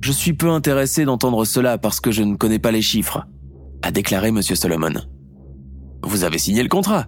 [0.03, 3.27] Je suis peu intéressé d'entendre cela parce que je ne connais pas les chiffres,
[3.83, 4.43] a déclaré M.
[4.43, 4.95] Solomon.
[6.05, 7.07] Vous avez signé le contrat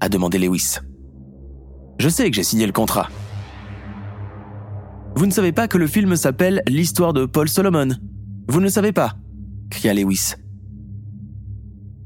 [0.00, 0.76] a demandé Lewis.
[1.98, 3.08] Je sais que j'ai signé le contrat.
[5.16, 7.88] Vous ne savez pas que le film s'appelle L'histoire de Paul Solomon
[8.48, 9.16] Vous ne savez pas
[9.70, 10.34] cria Lewis.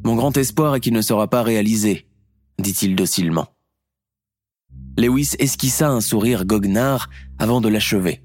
[0.04, 2.06] Mon grand espoir est qu'il ne sera pas réalisé,
[2.58, 3.48] dit-il docilement.
[4.98, 7.08] Lewis esquissa un sourire goguenard
[7.38, 8.22] avant de l'achever.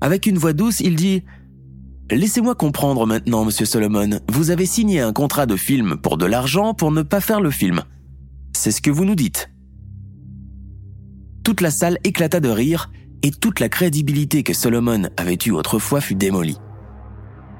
[0.00, 1.22] Avec une voix douce, il dit
[2.10, 4.20] Laissez-moi comprendre maintenant, monsieur Solomon.
[4.28, 7.50] Vous avez signé un contrat de film pour de l'argent pour ne pas faire le
[7.50, 7.82] film.
[8.54, 9.50] C'est ce que vous nous dites.
[11.44, 12.90] Toute la salle éclata de rire
[13.22, 16.58] et toute la crédibilité que Solomon avait eue autrefois fut démolie.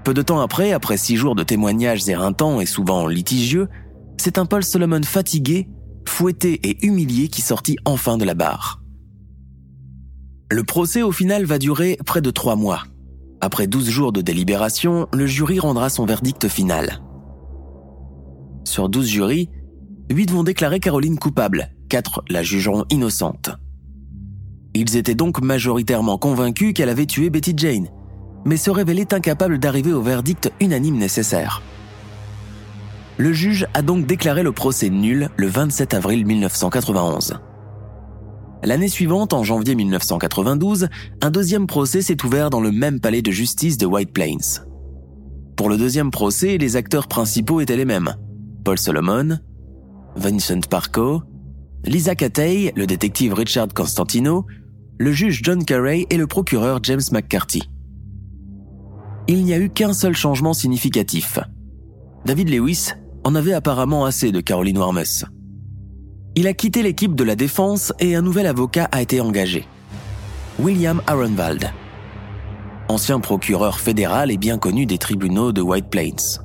[0.04, 3.68] Peu de temps après, après six jours de témoignages éreintants et souvent litigieux,
[4.18, 5.68] c'est un Paul Solomon fatigué,
[6.08, 8.82] fouetté et humilié qui sortit enfin de la barre.
[10.50, 12.82] Le procès au final va durer près de trois mois.
[13.40, 17.00] Après douze jours de délibération, le jury rendra son verdict final.
[18.64, 19.50] Sur douze jurys,
[20.10, 23.50] huit vont déclarer Caroline coupable, quatre la jugeront innocente.
[24.74, 27.88] Ils étaient donc majoritairement convaincus qu'elle avait tué Betty Jane,
[28.44, 31.62] mais se révélait incapable d'arriver au verdict unanime nécessaire.
[33.18, 37.38] Le juge a donc déclaré le procès nul le 27 avril 1991.
[38.64, 40.88] L'année suivante, en janvier 1992,
[41.20, 44.64] un deuxième procès s'est ouvert dans le même palais de justice de White Plains.
[45.56, 48.14] Pour le deuxième procès, les acteurs principaux étaient les mêmes.
[48.64, 49.38] Paul Solomon,
[50.16, 51.22] Vincent Parco,
[51.84, 54.46] Lisa Catey, le détective Richard Constantino,
[54.98, 57.71] le juge John Carey et le procureur James McCarthy
[59.28, 61.38] il n'y a eu qu'un seul changement significatif.
[62.24, 62.90] David Lewis
[63.24, 65.24] en avait apparemment assez de Caroline Warmus.
[66.34, 69.66] Il a quitté l'équipe de la défense et un nouvel avocat a été engagé.
[70.58, 71.70] William Aronwald,
[72.88, 76.40] ancien procureur fédéral et bien connu des tribunaux de White Plains.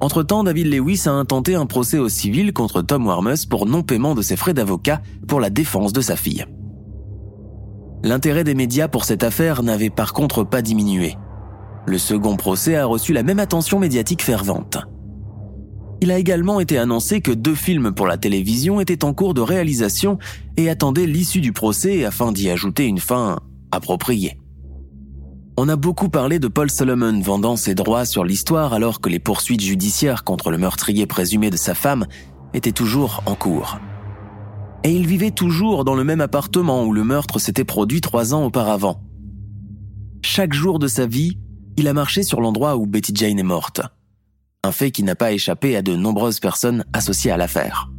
[0.00, 4.22] Entre-temps, David Lewis a intenté un procès au civil contre Tom Warmus pour non-paiement de
[4.22, 6.46] ses frais d'avocat pour la défense de sa fille.
[8.02, 11.16] L'intérêt des médias pour cette affaire n'avait par contre pas diminué.
[11.86, 14.78] Le second procès a reçu la même attention médiatique fervente.
[16.02, 19.42] Il a également été annoncé que deux films pour la télévision étaient en cours de
[19.42, 20.18] réalisation
[20.56, 24.38] et attendaient l'issue du procès afin d'y ajouter une fin appropriée.
[25.58, 29.18] On a beaucoup parlé de Paul Solomon vendant ses droits sur l'histoire alors que les
[29.18, 32.06] poursuites judiciaires contre le meurtrier présumé de sa femme
[32.54, 33.78] étaient toujours en cours.
[34.84, 38.44] Et il vivait toujours dans le même appartement où le meurtre s'était produit trois ans
[38.44, 39.02] auparavant.
[40.22, 41.36] Chaque jour de sa vie,
[41.80, 43.80] il a marché sur l'endroit où Betty Jane est morte.
[44.62, 47.90] Un fait qui n'a pas échappé à de nombreuses personnes associées à l'affaire.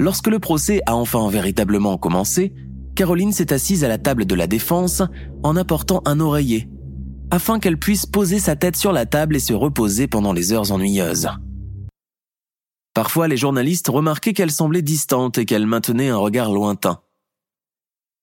[0.00, 2.54] Lorsque le procès a enfin véritablement commencé,
[2.94, 5.02] Caroline s'est assise à la table de la défense
[5.42, 6.66] en apportant un oreiller,
[7.30, 10.72] afin qu'elle puisse poser sa tête sur la table et se reposer pendant les heures
[10.72, 11.28] ennuyeuses.
[12.94, 17.00] Parfois, les journalistes remarquaient qu'elle semblait distante et qu'elle maintenait un regard lointain.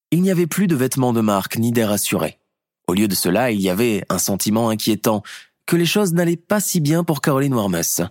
[0.09, 2.39] Il n'y avait plus de vêtements de marque ni d'air assuré.
[2.87, 5.23] Au lieu de cela, il y avait un sentiment inquiétant
[5.65, 8.01] que les choses n'allaient pas si bien pour Caroline Wormus.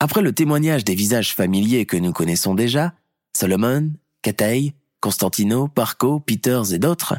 [0.00, 2.94] Après le témoignage des visages familiers que nous connaissons déjà,
[3.36, 3.92] Solomon,
[4.22, 7.14] Cathay, Constantino, Parco, Peters et d'autres,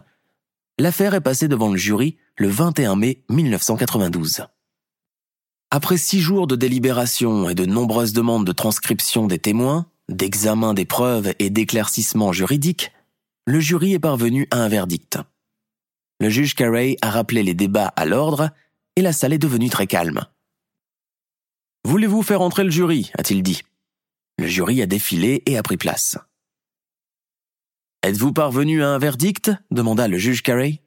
[0.78, 4.44] l'affaire est passée devant le jury le 21 mai 1992.
[5.72, 10.86] Après six jours de délibération et de nombreuses demandes de transcription des témoins, d'examen des
[10.86, 12.92] preuves et d'éclaircissement juridique,
[13.46, 15.18] le jury est parvenu à un verdict.
[16.20, 18.50] Le juge Carey a rappelé les débats à l'ordre
[18.96, 20.22] et la salle est devenue très calme.
[21.84, 23.12] Voulez-vous faire entrer le jury?
[23.18, 23.62] a-t-il dit.
[24.40, 26.18] Le jury a défilé et a pris place.
[28.04, 29.52] Êtes-vous parvenu à un verdict?
[29.72, 30.82] demanda le juge Carey.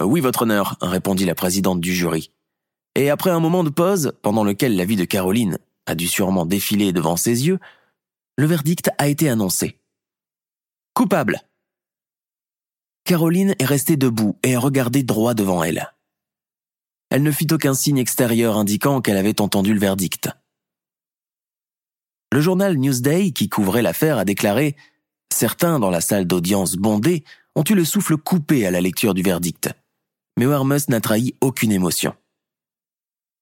[0.00, 2.32] Oui, votre honneur, répondit la présidente du jury.
[2.94, 6.46] Et après un moment de pause, pendant lequel la vie de Caroline a dû sûrement
[6.46, 7.58] défiler devant ses yeux,
[8.36, 9.78] le verdict a été annoncé.
[10.94, 11.40] Coupable.
[13.06, 15.94] Caroline est restée debout et a regardé droit devant elle.
[17.08, 20.28] Elle ne fit aucun signe extérieur indiquant qu'elle avait entendu le verdict.
[22.32, 24.74] Le journal Newsday, qui couvrait l'affaire, a déclaré
[25.32, 27.22] Certains dans la salle d'audience bondée
[27.54, 29.70] ont eu le souffle coupé à la lecture du verdict.
[30.36, 32.12] Mais Wermus n'a trahi aucune émotion.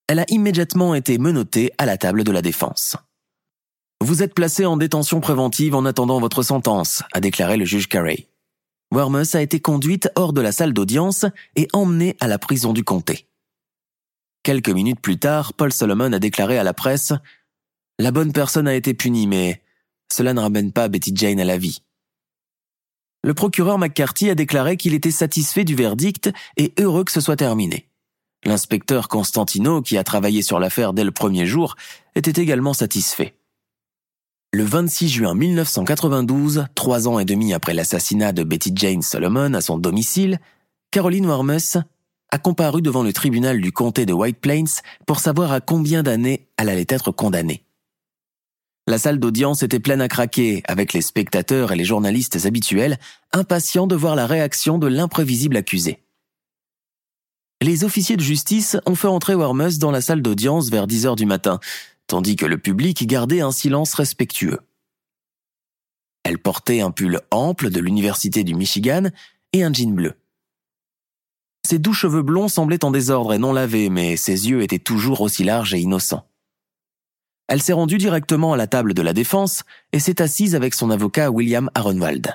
[0.08, 2.96] Elle a immédiatement été menottée à la table de la défense.
[4.02, 8.28] Vous êtes placé en détention préventive en attendant votre sentence, a déclaré le juge Carey.
[8.92, 11.26] Wermus a été conduite hors de la salle d'audience
[11.56, 13.26] et emmenée à la prison du comté.
[14.42, 17.12] Quelques minutes plus tard, Paul Solomon a déclaré à la presse
[17.98, 19.62] La bonne personne a été punie, mais
[20.12, 21.82] cela ne ramène pas Betty Jane à la vie.
[23.22, 27.36] Le procureur McCarthy a déclaré qu'il était satisfait du verdict et heureux que ce soit
[27.36, 27.88] terminé.
[28.44, 31.76] L'inspecteur Constantino, qui a travaillé sur l'affaire dès le premier jour,
[32.14, 33.34] était également satisfait.
[34.54, 39.60] Le 26 juin 1992, trois ans et demi après l'assassinat de Betty Jane Solomon à
[39.60, 40.38] son domicile,
[40.92, 41.78] Caroline Wormus
[42.30, 46.46] a comparu devant le tribunal du comté de White Plains pour savoir à combien d'années
[46.56, 47.64] elle allait être condamnée.
[48.86, 53.00] La salle d'audience était pleine à craquer, avec les spectateurs et les journalistes habituels,
[53.32, 55.98] impatients de voir la réaction de l'imprévisible accusé.
[57.60, 61.16] Les officiers de justice ont fait entrer Wormus dans la salle d'audience vers 10 heures
[61.16, 61.58] du matin,
[62.06, 64.60] tandis que le public gardait un silence respectueux.
[66.22, 69.10] Elle portait un pull ample de l'Université du Michigan
[69.52, 70.14] et un jean bleu.
[71.66, 75.20] Ses doux cheveux blonds semblaient en désordre et non lavés, mais ses yeux étaient toujours
[75.20, 76.28] aussi larges et innocents.
[77.46, 80.90] Elle s'est rendue directement à la table de la défense et s'est assise avec son
[80.90, 82.34] avocat William Aronwald.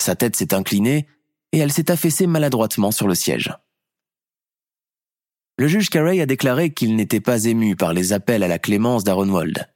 [0.00, 1.06] Sa tête s'est inclinée
[1.52, 3.52] et elle s'est affaissée maladroitement sur le siège.
[5.56, 9.04] Le juge Carey a déclaré qu'il n'était pas ému par les appels à la clémence
[9.04, 9.68] d'Aronwald.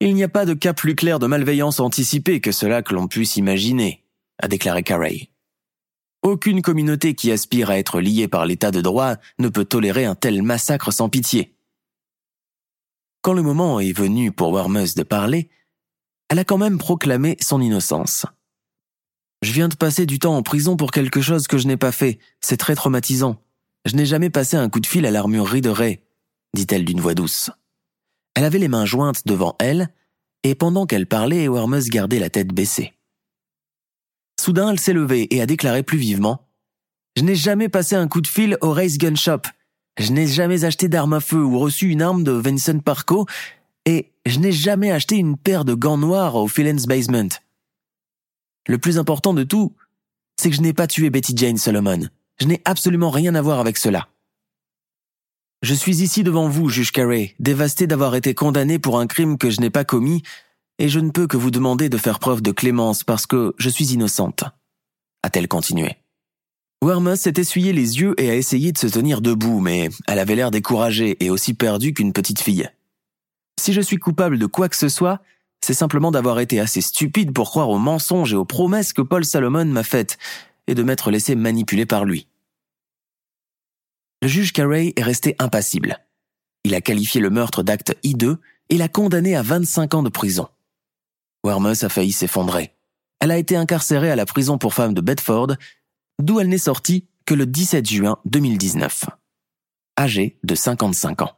[0.00, 3.08] Il n'y a pas de cas plus clair de malveillance anticipée que cela que l'on
[3.08, 4.04] puisse imaginer,
[4.40, 5.30] a déclaré Carey.
[6.22, 10.14] Aucune communauté qui aspire à être liée par l'état de droit ne peut tolérer un
[10.14, 11.56] tel massacre sans pitié.
[13.22, 15.50] Quand le moment est venu pour Wormus de parler,
[16.28, 18.26] elle a quand même proclamé son innocence.
[19.42, 21.92] Je viens de passer du temps en prison pour quelque chose que je n'ai pas
[21.92, 22.18] fait.
[22.40, 23.42] C'est très traumatisant.
[23.84, 26.00] Je n'ai jamais passé un coup de fil à l'armurerie de Ray,
[26.54, 27.50] dit-elle d'une voix douce.
[28.34, 29.88] Elle avait les mains jointes devant elle,
[30.44, 32.94] et pendant qu'elle parlait, Wormus gardait la tête baissée.
[34.40, 36.46] Soudain, elle s'est levée et a déclaré plus vivement
[37.16, 39.42] Je n'ai jamais passé un coup de fil au Ray's Gun Shop.
[39.98, 43.26] Je n'ai jamais acheté d'arme à feu ou reçu une arme de Vincent Parco,
[43.84, 47.28] et je n'ai jamais acheté une paire de gants noirs au Philens Basement.
[48.68, 49.74] Le plus important de tout,
[50.36, 52.08] c'est que je n'ai pas tué Betty Jane Solomon.
[52.40, 54.08] Je n'ai absolument rien à voir avec cela.
[55.62, 59.50] Je suis ici devant vous, juge Carey, dévasté d'avoir été condamné pour un crime que
[59.50, 60.22] je n'ai pas commis,
[60.78, 63.68] et je ne peux que vous demander de faire preuve de clémence parce que je
[63.68, 64.44] suis innocente.
[65.24, 65.96] A-t-elle continué.
[66.80, 70.36] Wormus s'est essuyé les yeux et a essayé de se tenir debout, mais elle avait
[70.36, 72.70] l'air découragée et aussi perdue qu'une petite fille.
[73.58, 75.20] Si je suis coupable de quoi que ce soit,
[75.60, 79.24] c'est simplement d'avoir été assez stupide pour croire aux mensonges et aux promesses que Paul
[79.24, 80.18] Salomon m'a faites
[80.68, 82.28] et de m'être laissé manipuler par lui.
[84.22, 85.98] Le juge Carey est resté impassible.
[86.64, 88.38] Il a qualifié le meurtre d'acte hideux
[88.68, 90.48] et l'a condamné à 25 ans de prison.
[91.44, 92.74] Wormus a failli s'effondrer.
[93.20, 95.54] Elle a été incarcérée à la prison pour femmes de Bedford
[96.20, 99.06] d'où elle n'est sortie que le 17 juin 2019,
[99.98, 101.37] âgée de 55 ans.